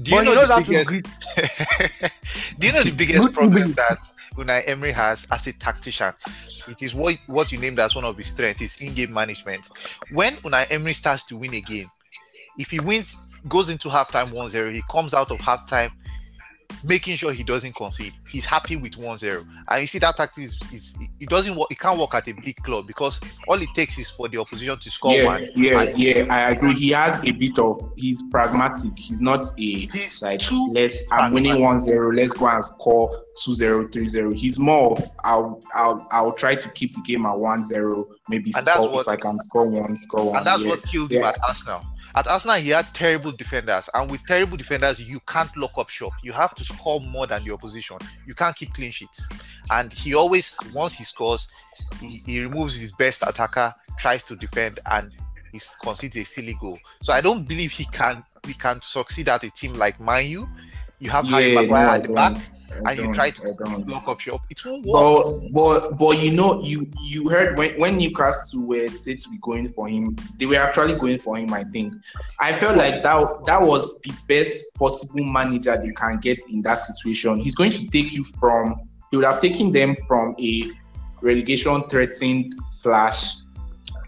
do 0.00 0.10
you 0.10 0.16
But 0.16 0.22
know, 0.24 0.34
know 0.34 0.46
the 0.46 0.64
biggest? 0.64 0.90
do 2.58 2.66
you 2.66 2.72
know 2.72 2.82
the 2.84 2.90
biggest 2.92 3.32
problem 3.32 3.72
that 3.72 3.98
Unai 4.36 4.62
Emery 4.68 4.92
has 4.92 5.26
as 5.30 5.46
a 5.46 5.52
tactician? 5.52 6.12
It 6.68 6.82
is 6.82 6.94
what 6.94 7.16
what 7.26 7.52
you 7.52 7.58
named 7.58 7.78
as 7.78 7.94
one 7.94 8.04
of 8.04 8.16
his 8.16 8.28
strengths 8.28 8.62
is 8.62 8.76
in-game 8.80 9.12
management. 9.12 9.68
When 10.12 10.36
Unai 10.38 10.66
Emery 10.70 10.94
starts 10.94 11.24
to 11.24 11.36
win 11.36 11.54
a 11.54 11.60
game, 11.60 11.90
if 12.58 12.70
he 12.70 12.80
wins, 12.80 13.22
goes 13.48 13.68
into 13.68 13.88
halftime 13.88 14.28
1-0, 14.30 14.72
he 14.72 14.82
comes 14.90 15.12
out 15.12 15.30
of 15.30 15.38
halftime 15.38 15.90
making 16.82 17.16
sure 17.16 17.32
he 17.32 17.42
doesn't 17.44 17.74
concede. 17.74 18.12
He's 18.30 18.44
happy 18.44 18.76
with 18.76 18.92
1-0. 18.92 19.46
And 19.68 19.80
you 19.80 19.86
see 19.86 19.98
that 19.98 20.16
tactic 20.16 20.44
is, 20.44 20.54
is 20.72 20.96
it 21.20 21.28
doesn't 21.28 21.54
work, 21.54 21.68
it 21.70 21.78
can't 21.78 21.98
work 21.98 22.14
at 22.14 22.26
a 22.28 22.32
big 22.32 22.56
club 22.56 22.86
because 22.86 23.20
all 23.48 23.60
it 23.60 23.68
takes 23.74 23.98
is 23.98 24.10
for 24.10 24.28
the 24.28 24.38
opposition 24.38 24.78
to 24.78 24.90
score 24.90 25.14
Yeah, 25.14 25.24
one. 25.24 25.48
yeah, 25.54 25.80
And 25.80 25.98
yeah. 25.98 26.26
I 26.30 26.50
agree. 26.50 26.74
He 26.74 26.90
has 26.90 27.18
a 27.24 27.32
bit 27.32 27.58
of. 27.58 27.92
He's 27.96 28.22
pragmatic. 28.30 28.98
He's 28.98 29.20
not 29.20 29.46
a 29.58 29.62
He's 29.62 30.20
like. 30.22 30.40
too 30.40 30.70
Let's. 30.74 31.02
I'm 31.12 31.32
winning 31.32 31.60
pragmatic. 31.62 31.94
1-0. 31.94 32.16
Let's 32.16 32.32
go 32.32 32.46
and 32.48 32.64
score 32.64 33.24
2-0, 33.46 33.90
3-0. 33.92 34.34
He's 34.36 34.58
more. 34.58 34.96
I'll. 35.24 35.60
I'll. 35.74 36.06
I'll 36.10 36.32
try 36.32 36.54
to 36.54 36.68
keep 36.70 36.94
the 36.94 37.02
game 37.02 37.26
at 37.26 37.34
1-0. 37.34 38.04
Maybe 38.28 38.52
And 38.56 38.66
score 38.66 39.00
if 39.00 39.08
I 39.08 39.16
can 39.16 39.38
score 39.40 39.68
one. 39.68 39.96
Score 39.96 40.26
one. 40.26 40.36
And 40.38 40.46
that's 40.46 40.62
yeah. 40.62 40.68
what 40.70 40.82
killed 40.84 41.12
him 41.12 41.24
at 41.24 41.38
Arsenal. 41.46 41.82
At 42.16 42.28
Arsenal, 42.28 42.56
he 42.56 42.70
had 42.70 42.92
terrible 42.94 43.32
defenders, 43.32 43.90
and 43.92 44.08
with 44.08 44.24
terrible 44.26 44.56
defenders, 44.56 45.00
you 45.00 45.18
can't 45.26 45.54
lock 45.56 45.76
up 45.76 45.88
shop. 45.88 46.12
You 46.22 46.32
have 46.32 46.54
to 46.54 46.64
score 46.64 47.00
more 47.00 47.26
than 47.26 47.42
the 47.44 47.52
opposition. 47.52 47.98
You 48.24 48.34
can't 48.34 48.54
keep 48.54 48.72
clean 48.72 48.92
sheets. 48.92 49.28
And 49.70 49.92
he 49.92 50.14
always, 50.14 50.56
once 50.72 50.94
he 50.94 51.02
scores, 51.02 51.50
he, 52.00 52.20
he 52.24 52.42
removes 52.42 52.76
his 52.76 52.92
best 52.92 53.22
attacker, 53.26 53.74
tries 53.98 54.22
to 54.24 54.36
defend, 54.36 54.78
and 54.86 55.10
he 55.52 55.60
concedes 55.82 56.16
a 56.16 56.24
silly 56.24 56.54
goal. 56.60 56.78
So 57.02 57.12
I 57.12 57.20
don't 57.20 57.48
believe 57.48 57.72
he 57.72 57.84
can. 57.86 58.24
He 58.46 58.54
can 58.54 58.80
succeed 58.82 59.28
at 59.28 59.42
a 59.42 59.50
team 59.50 59.74
like 59.74 59.98
Man 59.98 60.26
U. 60.26 60.48
You 61.00 61.10
have 61.10 61.26
Harry 61.26 61.54
Maguire 61.54 61.86
no, 61.86 61.92
at 61.92 62.02
the 62.04 62.08
back. 62.12 62.36
And 62.84 62.98
you 62.98 63.14
try 63.14 63.30
to 63.30 63.54
don't. 63.64 64.08
up 64.08 64.20
shop, 64.20 64.42
it 64.50 64.60
won't 64.64 64.84
work. 64.86 65.52
But 65.52 65.88
but 65.90 65.98
but 65.98 66.18
you 66.18 66.32
know 66.32 66.60
you 66.62 66.86
you 67.02 67.28
heard 67.28 67.56
when 67.58 67.78
when 67.78 67.98
Newcastle 67.98 68.62
were 68.62 68.88
said 68.88 69.20
to 69.20 69.28
be 69.28 69.38
going 69.38 69.68
for 69.68 69.88
him, 69.88 70.16
they 70.38 70.46
were 70.46 70.56
actually 70.56 70.98
going 70.98 71.18
for 71.18 71.36
him. 71.36 71.52
I 71.52 71.64
think 71.64 71.94
I 72.40 72.52
felt 72.52 72.76
like 72.76 73.02
that 73.02 73.44
that 73.46 73.62
was 73.62 74.00
the 74.00 74.12
best 74.28 74.64
possible 74.74 75.24
manager 75.24 75.76
they 75.76 75.92
can 75.92 76.18
get 76.18 76.38
in 76.48 76.62
that 76.62 76.76
situation. 76.76 77.40
He's 77.40 77.54
going 77.54 77.72
to 77.72 77.86
take 77.86 78.12
you 78.12 78.24
from 78.24 78.88
he 79.10 79.16
would 79.16 79.26
have 79.26 79.40
taken 79.40 79.70
them 79.70 79.96
from 80.08 80.34
a 80.40 80.70
relegation 81.22 81.88
threatened 81.88 82.54
slash 82.68 83.36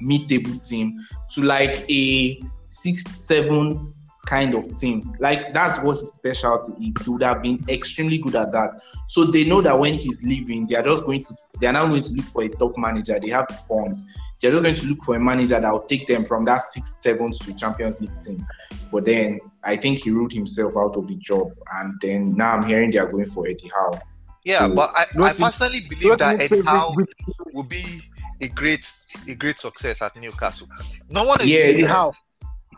mid 0.01 0.29
table 0.29 0.59
team 0.59 1.07
to 1.31 1.43
like 1.43 1.89
a 1.89 2.43
sixth 2.63 3.17
seventh 3.17 3.85
kind 4.27 4.55
of 4.55 4.79
team. 4.79 5.17
Like 5.21 5.55
that's 5.55 5.79
what 5.81 5.99
his 5.99 6.13
specialty 6.13 6.73
is. 6.89 7.03
He 7.05 7.11
would 7.11 7.23
have 7.23 7.43
been 7.43 7.65
extremely 7.69 8.19
good 8.19 8.35
at 8.37 8.53
that. 8.53 8.81
So 9.07 9.25
they 9.25 9.45
know 9.45 9.63
that 9.63 9.79
when 9.79 9.95
he's 9.95 10.23
leaving, 10.25 10.67
they 10.67 10.75
are 10.75 10.83
just 10.83 11.05
going 11.05 11.23
to 11.25 11.35
they 11.61 11.67
are 11.69 11.73
now 11.73 11.87
going 11.87 12.03
to 12.03 12.13
look 12.13 12.27
for 12.27 12.43
a 12.43 12.49
top 12.49 12.77
manager. 12.77 13.19
They 13.19 13.31
have 13.31 13.47
the 13.49 13.55
funds. 13.55 14.05
They're 14.41 14.51
just 14.51 14.63
going 14.63 14.75
to 14.75 14.87
look 14.87 15.03
for 15.05 15.15
a 15.17 15.21
manager 15.21 15.59
that 15.59 15.73
will 15.73 15.83
take 15.83 16.07
them 16.07 16.25
from 16.27 16.45
that 16.45 16.61
sixth, 16.63 16.99
seventh 17.03 17.39
to 17.47 17.55
Champions 17.55 18.01
League 18.01 18.21
team. 18.23 18.47
But 18.93 19.07
then 19.07 19.41
I 19.65 19.77
think 19.77 20.01
he 20.01 20.11
ruled 20.11 20.33
himself 20.33 20.77
out 20.77 20.97
of 20.97 21.07
the 21.09 21.15
job. 21.17 21.53
And 21.73 21.95
then 22.03 22.37
now 22.37 22.57
I'm 22.57 22.63
hearing 22.67 22.91
they 22.91 22.99
are 22.99 23.11
going 23.11 23.27
for 23.27 23.47
Eddie 23.47 23.71
Howe. 23.75 23.99
Yeah, 24.45 24.67
So- 24.67 24.75
but 24.75 24.91
I, 24.95 25.07
I 25.23 25.33
personally 25.33 25.87
believe 25.89 26.19
that 26.19 26.33
What's 26.39 26.43
his 26.43 26.53
Ed 26.53 26.55
favorite 26.57 26.69
Howe 26.69 26.95
will 27.53 27.63
be 27.65 28.03
a 28.43 28.49
great 28.49 28.87
a 29.29 29.35
great 29.35 29.59
success 29.59 30.03
at 30.03 30.15
Newcastle. 30.17 30.69
No 31.09 31.25
one 31.25 31.39
Yeah, 31.43 31.59
Eddie 31.61 31.85
Howe. 31.85 32.13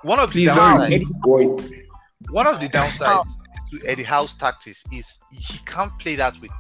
One 0.03 0.19
of 0.19 0.33
the 0.33 0.45
Please 0.45 0.49
Howe. 0.49 0.79
downsides, 0.79 1.85
one 2.31 2.47
of 2.47 2.61
the 2.61 2.69
downsides 2.69 3.27
oh. 3.27 3.79
to 3.79 3.87
Eddie 3.87 4.03
Howe's 4.03 4.35
tactics 4.35 4.85
is 4.93 5.19
he 5.31 5.59
can't 5.65 5.97
play 5.99 6.17
that 6.17 6.35
with 6.41 6.51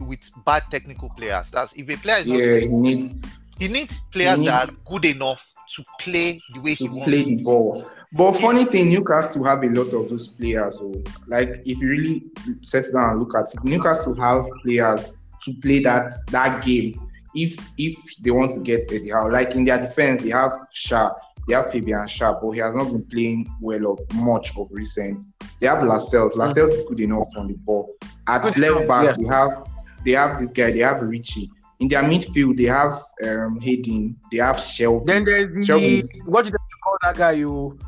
with 0.00 0.30
bad 0.44 0.64
technical 0.70 1.08
players. 1.10 1.50
That's 1.50 1.72
if 1.74 1.88
a 1.88 1.96
player 1.96 2.16
is 2.18 2.26
not 2.26 2.38
Yeah, 2.38 2.54
he 2.54 2.66
playing, 2.66 2.82
needs 2.82 3.26
he 3.58 3.68
needs 3.68 4.00
players 4.00 4.40
He 4.40 4.46
that 4.46 4.68
are 4.68 4.72
good 4.84 5.04
enough 5.04 5.54
to 5.76 5.84
play 6.00 6.40
the 6.54 6.60
way 6.60 6.74
he 6.74 6.88
wants 6.88 7.04
to 7.04 7.10
play 7.10 7.36
the 7.36 7.44
ball. 7.44 7.86
But 8.12 8.32
funny 8.32 8.64
thing, 8.64 8.88
Newcastle 8.88 9.44
have 9.44 9.62
a 9.62 9.68
lot 9.68 9.92
of 9.94 10.08
those 10.08 10.26
players. 10.26 10.78
So, 10.78 10.92
like, 11.28 11.62
if 11.64 11.78
you 11.78 11.88
really 11.88 12.22
sit 12.62 12.92
down 12.92 13.10
and 13.10 13.20
look 13.20 13.36
at 13.36 13.54
it, 13.54 13.62
Newcastle 13.62 14.14
have 14.16 14.46
players 14.62 15.12
to 15.44 15.54
play 15.62 15.80
that 15.80 16.10
that 16.30 16.64
game. 16.64 17.08
If 17.34 17.56
if 17.78 17.96
they 18.20 18.32
want 18.32 18.54
to 18.54 18.60
get 18.60 18.92
Eddie 18.92 19.10
Howe, 19.10 19.28
like 19.30 19.54
in 19.54 19.64
their 19.64 19.78
defense, 19.78 20.22
they 20.22 20.30
have 20.30 20.52
Shah, 20.72 21.12
they 21.50 21.56
have 21.56 21.70
Fabian 21.72 22.06
Schär, 22.06 22.40
but 22.40 22.52
he 22.52 22.60
has 22.60 22.74
not 22.76 22.84
been 22.92 23.02
playing 23.04 23.50
well 23.60 23.92
of 23.92 23.98
much 24.14 24.56
of 24.56 24.68
recent. 24.70 25.20
They 25.58 25.66
have 25.66 25.82
Lascelles. 25.82 26.36
Lascelles 26.36 26.70
is 26.70 26.82
good 26.88 27.00
enough 27.00 27.28
on 27.36 27.48
the 27.48 27.54
ball. 27.54 27.92
At 28.28 28.42
Good 28.42 28.56
left 28.58 28.86
back, 28.88 29.04
yes. 29.04 29.16
they 29.18 29.24
have 29.26 29.66
they 30.04 30.12
have 30.12 30.38
this 30.38 30.52
guy. 30.52 30.70
They 30.70 30.78
have 30.78 31.02
Richie. 31.02 31.50
In 31.80 31.88
their 31.88 32.02
midfield, 32.02 32.56
they 32.56 32.64
have 32.64 33.02
um, 33.26 33.58
Hayden. 33.60 34.16
They 34.30 34.38
have 34.38 34.56
Shelvey. 34.56 35.06
Then 35.06 35.24
there's 35.24 35.48
the 35.50 35.60
Shelvey's- 35.60 36.22
what 36.26 36.44
did 36.44 36.52
they 36.52 36.58
call 36.84 36.96
that 37.02 37.16
guy? 37.16 37.32
You 37.32 37.78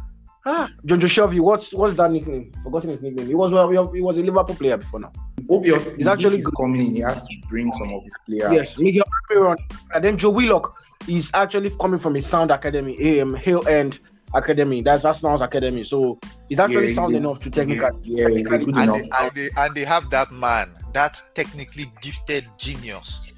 ah 0.44 0.68
Jonjo 0.84 1.06
Shelvey. 1.06 1.38
What's 1.40 1.72
what's 1.72 1.94
that 1.94 2.10
nickname? 2.10 2.50
Forgotten 2.64 2.90
his 2.90 3.00
nickname. 3.02 3.28
He 3.28 3.34
was 3.36 3.52
well, 3.52 3.68
he 3.92 4.00
was 4.00 4.18
a 4.18 4.22
Liverpool 4.22 4.56
player 4.56 4.76
before 4.76 4.98
now. 5.00 5.12
Obviously, 5.50 5.96
He's 5.96 6.06
actually 6.06 6.36
he's 6.36 6.46
good. 6.46 6.54
coming 6.56 6.86
in. 6.86 6.94
He 6.96 7.00
has 7.02 7.22
to 7.22 7.34
bring 7.48 7.72
some 7.74 7.92
of 7.92 8.02
his 8.02 8.16
players. 8.26 8.52
Yes, 8.52 8.78
Miguel 8.78 9.04
Almiron. 9.30 9.56
And 9.94 10.04
then 10.04 10.16
Joe 10.16 10.30
Willock 10.30 10.74
is 11.08 11.30
actually 11.34 11.70
coming 11.80 11.98
from 11.98 12.16
a 12.16 12.22
sound 12.22 12.50
academy, 12.50 13.20
um, 13.20 13.34
Hale 13.34 13.66
End 13.68 13.98
Academy. 14.34 14.80
That's 14.82 15.04
Arsenal's 15.04 15.40
academy. 15.40 15.84
So 15.84 16.18
he's 16.48 16.58
actually 16.58 16.88
Yeah, 16.88 16.94
sound 16.94 17.12
yeah. 17.12 17.18
enough 17.18 17.40
to 17.40 17.50
technical. 17.50 17.90
Yeah, 18.02 18.28
he's 18.28 18.46
good 18.46 18.62
and, 18.62 18.94
they, 18.94 19.08
and, 19.18 19.30
they, 19.34 19.48
and 19.56 19.74
they 19.74 19.84
have 19.84 20.08
that 20.10 20.30
man, 20.32 20.70
that 20.92 21.20
technically 21.34 21.84
gifted 22.00 22.46
genius, 22.58 23.32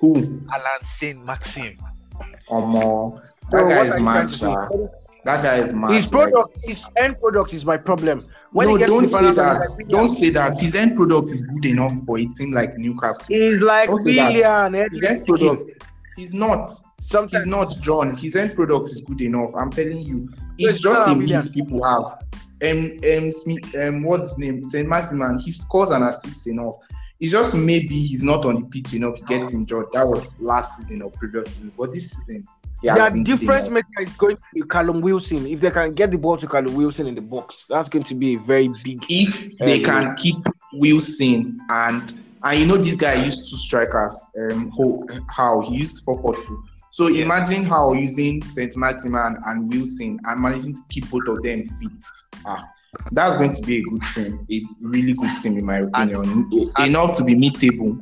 Who? 0.00 0.14
Alan 0.16 0.82
Saint 0.84 1.24
Maxim. 1.24 1.78
Omo. 2.48 3.20
That 3.50 3.50
Bro, 3.50 3.68
guy 3.68 3.86
is 3.86 3.94
you 3.98 4.04
mad, 4.04 4.28
to 4.28 4.34
sir. 4.34 4.68
say? 4.70 5.08
That 5.24 5.42
guy 5.42 5.56
is 5.58 5.72
mad. 5.72 5.90
His 5.92 6.04
like- 6.04 6.30
product, 6.32 6.58
his 6.64 6.84
end 6.96 7.18
product 7.18 7.52
is 7.54 7.64
my 7.64 7.76
problem. 7.76 8.22
When 8.52 8.66
no, 8.68 8.74
he 8.74 8.78
gets 8.80 8.92
to 8.92 8.98
don't 9.00 9.08
say 9.08 9.12
final 9.16 9.34
that. 9.34 9.62
third, 9.78 9.88
Don't 9.88 10.08
say 10.08 10.30
that. 10.30 10.60
His 10.60 10.74
end 10.74 10.94
product 10.96 11.30
is 11.30 11.40
good 11.42 11.64
enough 11.64 11.92
for 12.04 12.18
a 12.18 12.26
team 12.26 12.52
like 12.52 12.76
Newcastle. 12.76 13.24
He's 13.28 13.60
like 13.60 13.88
Don't 13.88 14.02
say 14.04 14.12
His 14.12 15.04
end 15.04 15.26
product, 15.26 15.70
he's 16.16 16.34
not. 16.34 16.70
He's 17.02 17.10
Sometimes 17.10 17.46
not 17.46 17.76
John. 17.80 18.16
His 18.16 18.36
end 18.36 18.54
product 18.54 18.86
is 18.86 19.00
good 19.00 19.20
enough. 19.20 19.54
I'm 19.56 19.70
telling 19.70 19.98
you. 19.98 20.28
It's 20.58 20.80
just 20.80 21.08
a 21.08 21.12
William. 21.14 21.48
people 21.48 21.82
have. 21.82 22.22
Um, 22.62 22.92
um, 23.12 23.32
Smith, 23.32 23.74
um, 23.76 24.04
what's 24.04 24.28
his 24.30 24.38
name? 24.38 24.70
Saint-Maximin. 24.70 25.38
He 25.40 25.50
scores 25.50 25.90
and 25.90 26.04
assists 26.04 26.46
enough. 26.46 26.76
It's 27.18 27.32
just 27.32 27.54
maybe 27.54 28.04
he's 28.06 28.22
not 28.22 28.44
on 28.44 28.54
the 28.62 28.66
pitch 28.68 28.94
enough. 28.94 29.16
He 29.16 29.22
gets 29.22 29.52
injured. 29.52 29.86
That 29.92 30.06
was 30.06 30.38
last 30.40 30.76
season 30.78 31.02
or 31.02 31.10
previous 31.10 31.52
season, 31.54 31.72
but 31.76 31.92
this 31.92 32.10
season, 32.10 32.46
Yeah, 32.82 32.92
has 32.92 32.98
their 33.00 33.10
been 33.10 33.24
good 33.24 33.40
difference 33.40 33.68
maker 33.68 34.02
is 34.02 34.10
going 34.16 34.36
to 34.36 34.42
be 34.54 34.62
Callum 34.62 35.00
Wilson. 35.00 35.46
If 35.46 35.60
they 35.60 35.70
can 35.70 35.90
get 35.92 36.10
the 36.12 36.18
ball 36.18 36.36
to 36.36 36.46
Callum 36.46 36.74
Wilson 36.74 37.06
in 37.08 37.14
the 37.16 37.20
box, 37.20 37.66
that's 37.68 37.88
going 37.88 38.04
to 38.04 38.14
be 38.14 38.34
a 38.34 38.38
very 38.38 38.68
big. 38.84 39.04
if 39.08 39.58
they 39.58 39.78
Um, 39.78 39.84
can 39.84 40.16
keep 40.16 40.36
Wilson 40.72 41.60
and 41.68 42.14
and 42.44 42.58
you 42.58 42.66
know 42.66 42.76
this 42.76 42.96
guy 42.96 43.24
used 43.24 43.48
two 43.48 43.56
strikers 43.56 44.16
um 44.40 44.70
how, 44.76 45.06
how 45.28 45.60
he 45.60 45.76
used 45.76 46.02
442 46.04 46.64
so 46.92 47.08
Yeah. 47.08 47.24
imagine 47.24 47.64
how 47.64 47.92
using 47.94 48.42
Saint-Maximin 48.44 49.36
and 49.46 49.72
Wilson 49.72 50.20
and 50.24 50.40
managing 50.40 50.74
to 50.74 50.80
keep 50.90 51.10
both 51.10 51.26
of 51.26 51.42
them 51.42 51.64
fit. 51.64 51.90
Ah 52.46 52.62
that's 53.12 53.36
going 53.36 53.50
to 53.50 53.62
be 53.62 53.78
a 53.78 53.82
good 53.82 54.02
team 54.14 54.46
a 54.52 54.62
really 54.86 55.14
good 55.14 55.30
team 55.42 55.56
in 55.58 55.64
my 55.64 55.78
opinion. 55.78 56.22
and- 56.24 56.86
enough 56.86 57.16
to 57.16 57.24
be 57.24 57.34
mid-table 57.34 57.98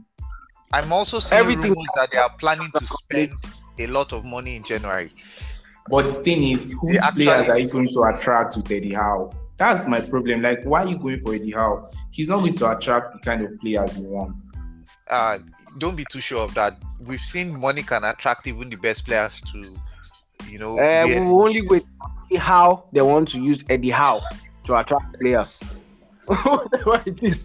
I'm 0.73 0.93
also 0.93 1.19
seeing 1.21 1.41
Everything- 1.41 1.71
rumors 1.73 1.87
that 1.97 2.11
they 2.11 2.19
are 2.19 2.31
planning 2.39 2.71
to 2.75 2.85
spend 2.87 3.31
a 3.79 3.87
lot 3.87 4.13
of 4.13 4.25
money 4.25 4.57
in 4.57 4.63
January. 4.65 5.13
but 5.89 6.05
the 6.07 6.13
thing 6.25 6.43
is 6.43 6.73
who 6.73 6.89
players 7.15 7.49
are 7.49 7.61
you 7.61 7.69
going 7.69 7.89
to 7.89 8.03
attract 8.03 8.57
with 8.57 8.69
Eddie 8.71 8.95
Howe? 8.95 9.31
That's 9.59 9.87
my 9.87 10.01
problem. 10.01 10.43
Like 10.43 10.65
why 10.65 10.83
are 10.85 10.89
you 10.89 10.99
going 10.99 11.21
for 11.21 11.35
Eddie 11.35 11.53
Howe? 11.53 11.89
He's 12.11 12.29
not 12.29 12.41
going 12.41 12.55
to 12.55 12.77
attract 12.77 13.13
the 13.13 13.19
kind 13.21 13.43
of 13.45 13.57
players 13.61 13.97
you 13.97 14.05
want 14.05 14.35
Uh, 15.11 15.39
don't 15.79 15.97
be 15.97 16.05
too 16.11 16.21
sure 16.21 16.43
of 16.45 16.55
that. 16.55 16.75
We've 17.05 17.21
seen 17.21 17.59
money 17.59 17.83
can 17.83 18.05
attract 18.05 18.47
even 18.47 18.71
the 18.71 18.77
best 18.77 19.05
players 19.07 19.43
to, 19.53 19.65
you 20.49 20.59
know, 20.59 20.73
Uh, 20.79 21.05
we 21.07 21.15
where- 21.15 21.25
will 21.25 21.43
only 21.43 21.67
wait 21.69 21.85
see 22.31 22.37
how 22.37 22.85
they 22.93 23.03
want 23.03 23.29
to 23.29 23.41
use 23.41 23.65
Eddie 23.69 23.91
Howe 23.91 24.21
to 24.65 24.77
attract 24.79 25.19
players. 25.21 25.61
Whatever 26.27 27.03
it 27.07 27.23
is. 27.23 27.45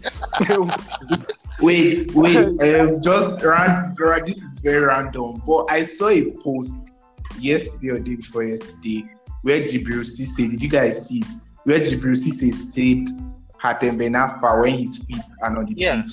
Wait, 1.60 2.12
wait, 2.14 2.36
um, 2.60 3.00
just 3.02 3.42
ran, 3.42 3.94
ran, 3.98 4.24
this 4.26 4.38
is 4.42 4.58
very 4.60 4.80
random, 4.84 5.42
but 5.46 5.64
I 5.70 5.82
saw 5.84 6.08
a 6.10 6.30
post 6.44 6.74
yesterday 7.40 7.88
or 7.88 7.98
day 7.98 8.16
before 8.16 8.44
yesterday 8.44 9.04
where 9.42 9.60
Djibril 9.62 10.02
Cissé, 10.04 10.50
did 10.50 10.60
you 10.62 10.68
guys 10.68 11.08
see 11.08 11.18
it? 11.20 11.26
Where 11.64 11.80
Djibril 11.80 12.16
Cissé 12.16 12.52
said 12.54 13.08
Hatem 13.60 13.96
Ben 13.98 14.12
Arfa 14.12 14.60
when 14.60 14.78
he's 14.78 15.02
fit 15.04 15.16
and 15.40 15.58
on 15.58 15.64
the 15.66 15.74
Yeah. 15.76 16.02
pitch. 16.02 16.10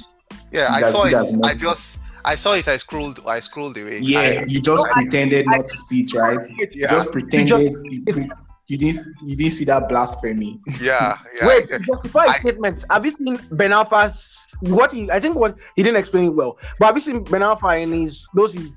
Yeah, 0.53 0.67
I 0.71 0.81
saw 0.83 1.03
it. 1.05 1.11
not- 1.13 1.45
I 1.51 1.53
just, 1.55 1.97
I 2.23 2.35
saw 2.35 2.53
it. 2.53 2.67
I 2.67 2.77
scrolled, 2.77 3.19
I 3.25 3.39
scrolled 3.41 3.77
away. 3.77 3.99
Yeah, 3.99 4.19
I- 4.19 4.45
you 4.47 4.61
just 4.61 4.85
I- 4.87 4.93
pretended 4.93 5.45
not 5.47 5.67
to 5.67 5.77
see 5.77 6.01
it, 6.01 6.13
right? 6.13 6.39
You 6.57 6.87
just 6.87 7.11
pretended 7.11 7.47
just- 7.47 7.65
you, 7.65 8.29
you 8.67 8.77
didn't 8.77 9.01
you 9.25 9.35
didn't 9.35 9.51
see 9.53 9.65
that 9.65 9.89
blasphemy. 9.89 10.57
yeah, 10.79 11.17
yeah. 11.35 11.47
Wait, 11.49 11.69
to 11.69 11.79
justify 11.79 12.25
I- 12.27 12.39
statements. 12.39 12.85
Have 12.89 13.03
you 13.05 13.11
seen 13.11 13.37
Ben 13.51 13.71
Arfa's 13.71 14.47
what 14.61 14.91
he 14.93 15.11
I 15.11 15.19
think 15.19 15.35
what 15.35 15.57
he 15.75 15.83
didn't 15.83 15.97
explain 15.97 16.25
it 16.25 16.35
well, 16.35 16.57
but 16.79 16.85
have 16.85 16.95
you 16.95 17.01
seen 17.01 17.23
Ben 17.23 17.41
Arfa 17.41 17.77
in 17.81 17.91
his 17.91 18.29
those 18.33 18.53
he 18.53 18.71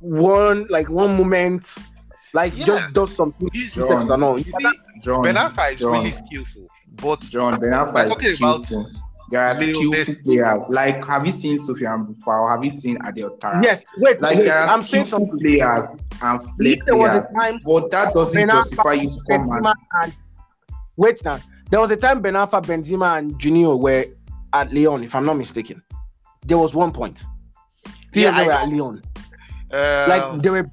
one 0.00 0.66
like 0.70 0.88
one 0.88 1.16
moment 1.16 1.72
like 2.34 2.56
Yeah. 2.56 2.66
just 2.66 2.92
does 2.94 3.14
something 3.14 3.48
He's- 3.52 3.74
text 3.74 4.08
and 4.10 4.24
all. 4.24 4.38
You 4.38 4.44
see, 4.44 4.68
John, 5.02 5.22
Ben 5.22 5.34
Arfa 5.36 5.72
is 5.72 5.80
John, 5.80 5.92
really 5.92 6.10
skillful, 6.10 6.66
but 6.96 7.20
John 7.20 7.60
Ben 7.60 7.70
Arfa 7.70 7.92
We're 7.94 8.06
is 8.06 8.12
talking 8.12 8.36
about 8.38 8.66
skillful. 8.66 9.00
There 9.30 9.40
are 9.44 9.54
Leo 9.54 9.92
skillful 9.92 10.14
players. 10.24 10.62
Like, 10.68 11.04
have 11.06 11.24
you 11.26 11.32
seen 11.32 11.58
Sofiane 11.58 12.06
Boufal? 12.06 12.50
Have 12.50 12.64
you 12.64 12.70
seen 12.70 12.98
Adel 13.04 13.30
Taarabt? 13.38 13.62
Yes, 13.62 13.84
wait, 13.98 14.20
Like, 14.20 14.38
wait, 14.38 14.44
there 14.44 14.58
are 14.58 14.68
I'm 14.68 14.82
saying 14.82 15.04
skillful 15.06 15.28
something. 15.30 15.38
players 15.38 15.88
and 16.20 16.42
flair 16.56 16.76
There 16.84 16.96
was 16.96 17.10
players. 17.12 17.24
a 17.24 17.40
time 17.40 17.60
But 17.64 17.90
that 17.92 18.12
doesn't 18.14 18.34
Ben 18.38 18.48
Arfa, 18.48 18.52
justify 18.62 18.92
you 18.94 19.08
to 19.10 19.16
come 19.28 19.40
and 19.50 19.50
Benzema 19.64 19.74
and 20.02 20.14
wait 20.96 21.24
now. 21.24 21.40
There 21.70 21.80
was 21.80 21.90
a 21.90 21.96
time 21.96 22.20
Ben 22.20 22.34
Arfa, 22.34 22.62
Benzema, 22.62 23.18
and 23.18 23.38
Junior 23.38 23.74
were 23.76 24.04
at 24.52 24.72
Lyon, 24.74 25.02
if 25.02 25.14
I'm 25.14 25.24
not 25.24 25.38
mistaken. 25.38 25.82
There 26.46 26.58
was 26.58 26.74
one 26.74 26.92
point. 26.92 27.24
Three 28.12 28.22
Yeah, 28.24 28.28
of 28.30 28.34
I 28.34 28.46
were 28.46 28.52
at 28.52 28.68
know. 28.68 28.84
Lyon. 28.86 29.02
uh, 29.72 30.06
Like 30.08 30.42
they 30.42 30.50
were 30.50 30.70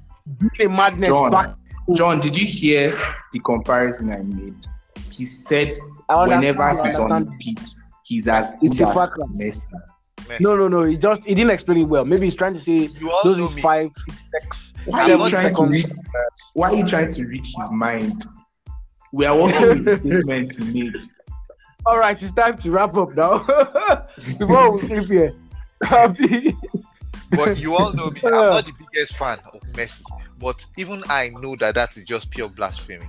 doing 0.58 0.76
madness 0.76 1.08
John. 1.08 1.30
back. 1.30 1.54
John, 1.94 2.20
did 2.20 2.38
you 2.38 2.46
hear 2.46 2.98
the 3.32 3.38
comparison 3.40 4.12
I 4.12 4.18
made? 4.22 4.54
He 5.10 5.24
said 5.24 5.78
I 6.08 6.26
whenever 6.26 6.68
he's 6.84 6.96
on 6.98 7.24
the 7.24 7.32
pitch, 7.40 7.70
he's 8.10 8.26
as 8.28 8.50
good 8.60 8.72
It's 8.72 8.80
a 8.80 8.88
as 8.88 8.94
fact. 8.94 9.12
Messi. 9.40 9.72
Messi. 10.22 10.40
No, 10.40 10.56
no, 10.56 10.68
no. 10.68 10.82
He 10.82 10.96
just 10.96 11.24
he 11.24 11.34
didn't 11.34 11.52
explain 11.52 11.78
it 11.78 11.84
well. 11.84 12.04
Maybe 12.04 12.24
he's 12.26 12.36
trying 12.36 12.54
to 12.54 12.60
say 12.60 12.88
those 13.24 13.38
is 13.38 13.54
me. 13.56 13.62
five, 13.62 13.88
six, 14.32 14.74
Why 14.84 15.00
are 15.00 15.04
seven 15.06 15.24
you 15.24 15.30
trying 15.30 15.48
to 15.48 15.54
seconds. 15.54 15.84
read? 15.84 15.94
Why 16.54 16.68
are 16.70 16.74
you 16.74 16.86
trying 16.86 17.10
to 17.12 17.24
read 17.26 17.46
his 17.46 17.70
mind? 17.70 18.24
We 19.12 19.24
are 19.26 19.36
working 19.36 19.68
with 19.68 19.84
the 19.84 19.98
statements 20.00 20.56
he 20.56 20.64
made. 20.82 20.96
All 21.86 21.98
right, 21.98 22.20
it's 22.20 22.32
time 22.32 22.58
to 22.58 22.70
wrap 22.70 22.94
up 22.94 23.14
now. 23.16 23.38
Before 24.38 24.72
we 24.72 24.82
sleep 24.82 25.06
here. 25.08 25.34
Happy. 25.82 26.54
But 27.30 27.58
you 27.60 27.74
all 27.76 27.92
know 27.92 28.10
me. 28.10 28.20
I'm 28.24 28.30
not 28.32 28.66
the 28.66 28.72
biggest 28.92 29.16
fan 29.16 29.38
of 29.54 29.60
Messi. 29.72 30.02
But 30.38 30.64
even 30.76 31.02
I 31.08 31.28
know 31.40 31.56
that 31.56 31.74
that 31.76 31.96
is 31.96 32.04
just 32.04 32.30
pure 32.30 32.48
blasphemy. 32.48 33.06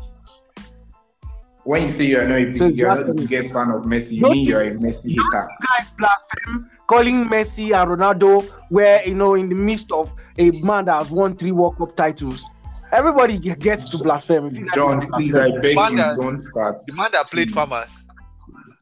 When 1.64 1.88
you 1.88 1.94
say 1.94 2.06
you're 2.06 2.28
not 2.28 2.40
a 2.40 2.58
So 2.58 2.68
you're 2.68 2.88
not 2.88 2.98
the 2.98 3.04
blasphemy. 3.06 3.28
biggest 3.28 3.54
fan 3.54 3.70
of 3.72 3.84
Messi, 3.84 4.12
you 4.14 4.22
Don't 4.22 4.32
mean 4.32 4.44
you- 4.46 4.50
you're 4.52 4.62
a 4.62 4.72
Messi 4.72 5.10
hater. 5.12 5.50
guys 5.70 5.90
blaspheme 5.98 6.70
calling 6.88 7.26
Messi 7.28 7.66
and 7.80 7.90
Ronaldo 7.92 8.44
where 8.70 9.06
you 9.08 9.16
know 9.16 9.36
in 9.36 9.48
the 9.50 9.56
midst 9.56 9.92
of 9.92 10.12
a 10.40 10.52
man 10.64 10.86
that 10.86 10.98
has 10.98 11.12
won 11.12 11.36
three 11.36 11.52
World 11.52 11.78
Cup 11.78 11.96
titles. 11.96 12.50
Everybody 12.92 13.38
gets 13.40 13.88
to 13.90 13.98
blaspheme. 14.00 14.48
If 14.48 14.74
John, 14.74 15.00
don't 15.00 15.12
please, 15.14 15.32
blaspheme. 15.32 15.58
I 15.58 15.62
beg 15.62 15.72
you, 15.72 15.78
Wanda- 15.78 16.16
don't 16.20 16.40
start. 16.42 16.82
The 16.88 16.94
man 16.94 17.10
that 17.14 17.30
played 17.32 17.52
farmers, 17.52 18.04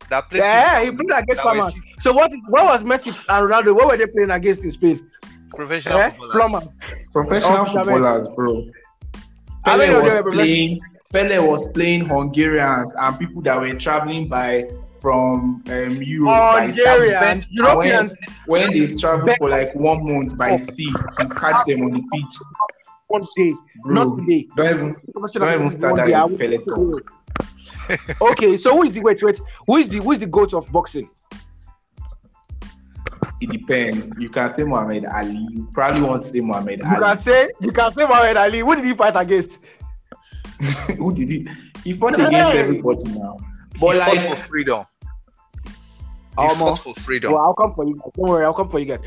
that 0.09 0.29
played 0.29 0.39
Yeah, 0.39 0.81
he 0.83 0.91
played 0.91 1.09
against 1.11 1.27
that 1.27 1.43
farmers. 1.43 1.75
So 1.99 2.13
what? 2.13 2.31
What 2.47 2.63
was 2.65 2.83
Messi 2.83 3.09
and 3.09 3.49
Ronaldo? 3.49 3.75
What 3.75 3.87
were 3.89 3.97
they 3.97 4.07
playing 4.07 4.31
against 4.31 4.63
in 4.63 4.71
Spain? 4.71 5.05
professional 5.55 5.97
Eh? 5.97 6.09
footballers. 6.11 6.31
Plumbers. 6.33 6.75
Professional 7.11 7.57
Oh, 7.57 7.65
footballers, 7.65 8.27
bro. 8.35 8.65
How 9.65 9.77
many 9.77 9.87
Pele 9.93 9.99
of 9.99 10.05
them 10.05 10.05
was 10.05 10.23
were 10.23 10.31
playing. 10.31 10.79
Pele 11.11 11.39
was 11.39 11.71
playing 11.71 12.05
Hungarians 12.05 12.93
and 12.95 13.17
people 13.17 13.41
that 13.41 13.59
were 13.59 13.73
traveling 13.73 14.27
by 14.27 14.69
from 15.01 15.63
um, 15.67 15.89
Europe. 16.01 16.71
Hungarians, 16.75 17.47
Europeans, 17.49 18.15
When, 18.45 18.69
when 18.69 18.73
they 18.73 18.95
travel 18.95 19.33
for 19.39 19.49
like 19.49 19.73
one 19.73 20.05
month 20.07 20.37
by 20.37 20.57
sea, 20.57 20.83
you 20.83 21.29
catch 21.29 21.65
them 21.65 21.81
on 21.81 21.91
the 21.91 22.03
beach, 22.11 22.35
one 23.07 23.21
day, 23.35 23.53
bro. 23.81 23.93
not 24.03 24.17
today. 24.19 24.47
Don't 24.55 24.67
even 24.67 24.95
don't 25.33 25.53
even 25.55 25.69
start 25.71 25.95
that 25.95 26.37
Pele 26.37 26.57
talk. 26.59 27.11
okay, 28.21 28.55
so 28.55 28.75
who 28.75 28.83
is 28.83 28.91
the 28.91 28.99
wait 28.99 29.23
wait? 29.23 29.41
Who 29.65 29.77
is 29.77 29.89
the 29.89 29.97
who 29.97 30.11
is 30.11 30.19
the 30.19 30.27
goat 30.27 30.53
of 30.53 30.71
boxing? 30.71 31.09
It 33.41 33.49
depends. 33.49 34.13
You 34.19 34.29
can 34.29 34.47
say 34.51 34.63
Muhammad 34.63 35.05
Ali. 35.05 35.47
You 35.53 35.67
probably 35.73 36.01
want 36.01 36.21
to 36.21 36.29
say 36.29 36.41
Muhammad 36.41 36.79
You 36.79 36.85
can 36.85 37.03
Ali. 37.03 37.15
say 37.17 37.49
you 37.61 37.71
can 37.71 37.91
say 37.93 38.03
Muhammad 38.03 38.37
Ali. 38.37 38.59
Who 38.59 38.75
did 38.75 38.85
he 38.85 38.93
fight 38.93 39.15
against? 39.15 39.59
Who 40.97 41.13
did 41.13 41.29
he? 41.29 41.47
He 41.83 41.93
fought 41.93 42.17
Hey. 42.19 42.25
against 42.27 42.55
everybody 42.57 43.03
now. 43.17 43.37
But 43.79 43.93
he 43.93 43.99
like, 43.99 44.19
fought 44.21 44.37
for 44.37 44.43
freedom. 44.43 44.85
He 45.65 46.45
Omo. 46.45 46.55
fought 46.57 46.79
for 46.79 46.93
freedom. 46.95 47.31
Well, 47.33 47.41
I'll 47.41 47.53
come 47.53 47.73
for 47.75 47.85
you. 47.85 47.93
guys. 47.95 48.11
Don't 48.15 48.29
worry, 48.29 48.45
I'll 48.45 48.53
come 48.53 48.69
for 48.69 48.79
you 48.79 48.85
guys. 48.85 48.99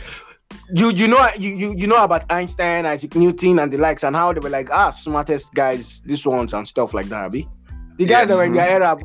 You 0.75 0.91
you 0.91 1.09
know 1.09 1.29
you, 1.39 1.51
you 1.57 1.75
you 1.77 1.87
know 1.87 2.03
about 2.03 2.31
Einstein, 2.31 2.85
Isaac 2.87 3.15
Newton, 3.17 3.59
and 3.59 3.73
the 3.73 3.79
likes, 3.79 4.03
and 4.05 4.15
how 4.15 4.33
they 4.33 4.41
were 4.41 4.51
like 4.51 4.71
ah 4.71 4.91
smartest 4.91 5.53
guys, 5.55 6.03
this 6.05 6.27
ones 6.27 6.53
and 6.53 6.67
stuff 6.69 6.93
like 6.95 7.07
that. 7.09 7.25
Abi? 7.25 7.49
The 7.97 8.05
guys 8.07 8.11
Yes. 8.23 8.29
that 8.29 8.37
were 8.37 8.45
in 8.45 8.53
their 8.55 8.69
era, 8.69 8.99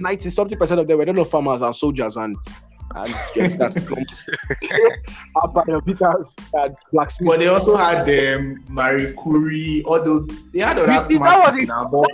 ninety 0.00 0.30
something 0.30 0.58
percent 0.58 0.80
of 0.80 0.86
them 0.88 0.98
were 0.98 1.06
not 1.06 1.28
farmers 1.28 1.62
and 1.62 1.74
soldiers 1.74 2.16
and 2.16 2.36
and 2.94 3.08
yes, 3.34 3.56
that's 3.56 3.74
Peters 5.84 6.36
and 6.54 6.76
blacksmith. 6.92 7.28
but 7.28 7.38
they 7.40 7.48
also 7.48 7.76
had 7.76 8.08
um, 8.36 8.62
Marie 8.68 9.14
Curie, 9.22 9.82
all 9.84 10.02
those. 10.02 10.26
They 10.52 10.60
had 10.60 10.78
other 10.78 10.92
You 10.92 11.02
see, 11.02 11.18
that 11.18 11.38
was 11.38 11.54
people 11.56 11.62
it. 11.64 11.68
now, 11.68 11.84
but 11.88 12.08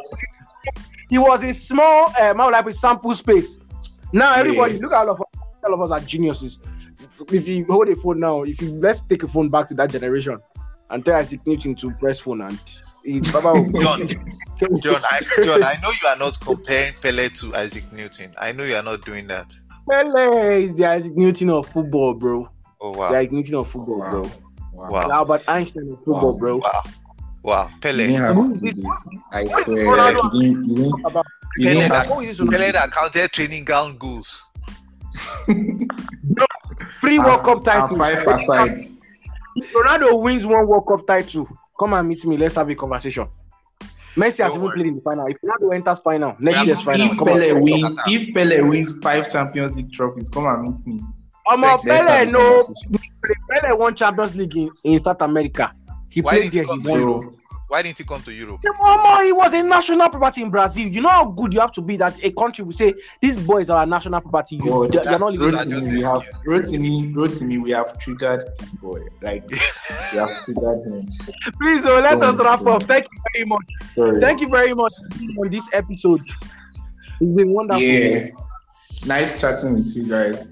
he 1.09 1.19
was 1.19 1.43
in 1.43 1.53
small, 1.55 2.07
um, 2.21 2.37
how 2.39 2.47
would 2.47 2.55
I 2.55 2.71
sample 2.71 3.15
space. 3.15 3.59
Now 4.13 4.35
everybody, 4.35 4.75
Yeah. 4.75 4.81
look 4.81 4.93
at 4.93 4.99
all 4.99 5.11
of 5.11 5.21
us, 5.21 5.27
all 5.65 5.75
of 5.75 5.81
us 5.83 5.91
are 5.91 6.01
geniuses. 6.01 6.61
If 7.31 7.47
you 7.47 7.67
hold 7.69 7.89
a 7.89 7.97
phone 7.97 8.21
now, 8.21 8.43
if 8.43 8.63
you 8.63 8.71
let's 8.73 9.03
take 9.03 9.23
a 9.23 9.29
phone 9.29 9.51
back 9.51 9.69
to 9.69 9.75
that 9.75 9.91
generation 9.91 10.39
and 10.89 11.05
tell 11.05 11.17
Isaac 11.17 11.41
Newton 11.47 11.75
to 11.77 11.91
press 11.93 12.19
phone 12.21 12.41
and 12.41 12.59
it's 13.05 13.31
Baba 13.31 13.53
John, 13.81 14.09
John, 14.81 15.03
I, 15.11 15.21
John, 15.45 15.63
I 15.63 15.75
know 15.83 15.91
you 15.91 16.09
are 16.09 16.17
not 16.17 16.39
comparing 16.41 16.95
Pele 17.03 17.29
to 17.29 17.55
Isaac 17.55 17.91
Newton. 17.93 18.35
I 18.39 18.53
know 18.53 18.65
you 18.65 18.75
are 18.77 18.83
not 18.83 19.03
doing 19.03 19.27
that. 19.29 19.53
Pele 19.89 20.63
is 20.63 20.77
the 20.77 20.87
Isaac 20.87 21.17
Newton 21.17 21.51
of 21.51 21.67
football, 21.69 22.15
bro. 22.15 22.49
Oh 22.81 22.93
The 22.93 22.99
wow, 22.99 23.15
Isaac 23.15 23.33
Newton 23.33 23.55
of 23.57 23.67
football, 23.69 23.99
Wow. 23.99 24.11
bro. 24.11 24.23
wow. 24.73 24.91
wow, 24.91 25.09
How 25.11 25.23
about 25.23 25.43
Einstein 25.49 25.91
of 25.93 25.99
football, 25.99 26.33
Wow. 26.33 26.39
bro? 26.39 26.57
wow, 26.59 26.83
wow. 27.43 27.71
Pele, 27.81 28.07
didn't 28.07 28.23
have 28.23 28.35
Who 28.37 28.49
to 28.49 28.55
is 28.55 28.61
do 28.61 28.71
this? 28.73 28.75
this. 28.75 29.09
I 29.33 29.47
swear, 29.63 29.87
Ronaldo? 29.87 30.33
you 30.35 30.41
didn't, 30.43 30.69
you 30.69 30.75
didn't, 30.77 31.05
About 31.05 31.27
you 31.57 31.69
Pele 31.69 31.81
didn't 31.81 31.93
that, 31.93 32.07
have 32.07 32.15
Who 32.15 32.21
is 32.21 32.21
to 32.21 32.27
this 32.29 32.37
do 32.39 32.45
Ronaldo? 32.47 32.51
Pele 32.53 32.73
this. 32.73 32.73
that 32.81 32.91
counted 32.93 33.33
training 33.33 33.65
ground 33.65 33.99
goals. 33.99 34.45
three 37.01 37.19
World 37.19 37.43
Cup 37.43 37.57
And 37.57 37.65
titles. 37.65 37.99
five 37.99 38.27
aside. 38.27 38.87
If 39.57 39.73
Ronaldo 39.73 40.23
wins 40.23 40.47
one 40.47 40.67
World 40.67 40.87
Cup 40.87 41.07
title, 41.07 41.49
come 41.79 41.95
and 41.95 42.09
meet 42.09 42.25
me. 42.25 42.37
Let's 42.37 42.55
have 42.55 42.69
a 42.71 42.75
conversation. 42.75 43.27
Messi 44.17 44.43
has 44.43 44.57
even 44.57 44.71
played 44.73 44.87
in 44.87 44.97
the 44.97 45.01
final. 45.03 45.27
If 45.27 45.37
Ronaldo 45.41 45.75
enters 45.75 46.01
final, 46.01 46.37
next 46.41 46.67
year's 46.67 46.83
final, 46.83 47.07
If 47.07 47.19
come. 47.19 47.29
Pele 47.29 47.53
on. 47.53 47.63
wins, 47.63 48.01
if 48.07 48.35
Pele 48.35 48.61
wins 48.63 48.99
five 48.99 49.31
Champions 49.31 49.75
League 49.77 49.93
trophies, 49.93 50.29
come 50.31 50.47
and 50.47 50.63
meet 50.63 50.87
me. 50.87 51.01
Let's 51.47 51.63
have 51.63 51.83
Pele, 51.83 52.31
no. 52.31 52.63
Pele 53.51 53.77
won 53.77 53.95
Champions 53.95 54.35
League 54.35 54.57
in, 54.57 54.71
in 54.85 55.01
South 55.01 55.23
America. 55.23 55.73
He 56.11 56.21
Why 56.23 56.39
played 56.39 56.53
there. 56.53 56.65
He 56.65 56.79
won. 56.79 57.40
To 57.71 57.75
Bro, 57.75 57.77
Why 57.77 57.83
didn't 57.83 57.99
he 57.99 58.05
come 58.05 58.23
to 58.23 58.33
Europe? 58.33 58.61
Omo, 58.63 59.25
he 59.25 59.33
was 59.33 59.53
a 59.55 59.63
national 59.63 60.09
property 60.09 60.43
in 60.43 60.51
Brazil. 60.51 60.87
You 60.89 61.01
know 61.01 61.09
how 61.09 61.25
good 61.31 61.53
you 61.53 61.61
have 61.61 61.73
to 61.73 61.81
be 61.81 61.97
that 61.99 62.23
a 62.25 62.31
country 62.33 62.65
will 62.65 62.73
say 62.73 62.95
these 63.21 63.43
boys 63.43 63.71
are 63.71 63.83
a 63.83 63.87
national 63.87 64.21
property. 64.21 64.57
You, 64.57 64.65
God, 64.65 64.95
you're 64.95 65.19
not 65.19 65.33
living. 65.33 65.51
that- 65.53 65.67
Rotimi, 65.67 65.71
just 65.71 65.89
we 65.89 66.03
have 66.03 66.23
excuse. 66.23 66.73
Rotimi, 66.73 67.15
Rotimi, 67.15 67.63
we 67.63 67.71
have 67.71 67.99
triggered 67.99 68.43
this 68.59 68.69
boy. 68.75 69.01
Like 69.23 69.49
we 69.51 70.19
have 70.19 70.45
triggered 70.45 70.85
him. 70.85 71.09
Please, 71.61 71.87
oh, 71.87 72.01
let 72.01 72.21
us 72.23 72.37
Don't- 72.37 72.45
wrap 72.47 72.67
up. 72.67 72.83
Thank 72.85 73.05
you 73.13 73.21
very 73.33 73.45
much. 73.47 73.65
Sorry. 73.85 74.21
Thank 74.21 74.41
you 74.41 74.49
very 74.49 74.75
much 74.75 74.93
on 75.39 75.51
this 75.51 75.69
episode. 75.73 76.23
It's 77.21 77.37
been 77.37 77.51
wonderful. 77.53 77.83
Yeah. 77.83 78.29
Nice 79.07 79.41
chatting 79.41 79.75
with 79.75 79.97
you 79.97 80.09
guys. 80.09 80.51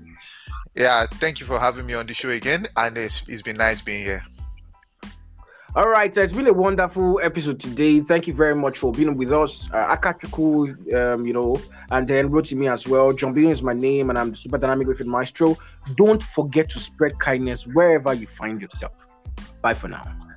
Yeah, 0.75 1.07
thank 1.07 1.41
you 1.41 1.47
for 1.47 1.59
having 1.59 1.87
me 1.87 1.95
on 1.95 2.07
the 2.07 2.15
show 2.15 2.31
again, 2.31 2.69
and 2.77 2.97
it's, 2.97 3.27
it's 3.29 3.43
been 3.43 3.57
nice 3.57 3.81
being 3.81 4.05
here. 4.05 4.25
All 5.75 5.87
right, 5.87 6.15
so 6.15 6.23
it's 6.23 6.33
been 6.33 6.47
a 6.47 6.53
wonderful 6.53 7.21
episode 7.23 7.61
today. 7.61 8.01
Thank 8.01 8.27
you 8.27 8.33
very 8.33 8.55
much 8.55 8.79
for 8.79 8.91
being 8.91 9.17
with 9.19 9.31
us. 9.31 9.71
Uh, 9.71 9.95
Akachukwu, 9.95 10.95
um, 10.95 11.27
you 11.27 11.35
know, 11.35 11.61
and 11.91 12.09
then 12.09 12.31
Rotimi 12.31 12.73
as 12.73 12.89
well. 12.89 13.13
Billion 13.13 13.53
is 13.53 13.63
my 13.63 13.75
name, 13.75 14.09
and 14.09 14.19
I'm 14.19 14.31
the 14.31 14.37
Super 14.37 14.57
Dynamic 14.57 14.87
Griffin 14.87 15.11
Maestro. 15.11 15.59
Don't 15.97 16.23
forget 16.23 16.71
to 16.71 16.81
spread 16.81 17.19
kindness 17.19 17.67
wherever 17.67 18.15
you 18.15 18.27
find 18.27 18.63
yourself. 18.63 19.07
Bye 19.61 19.75
for 19.75 19.89
now. 19.89 20.28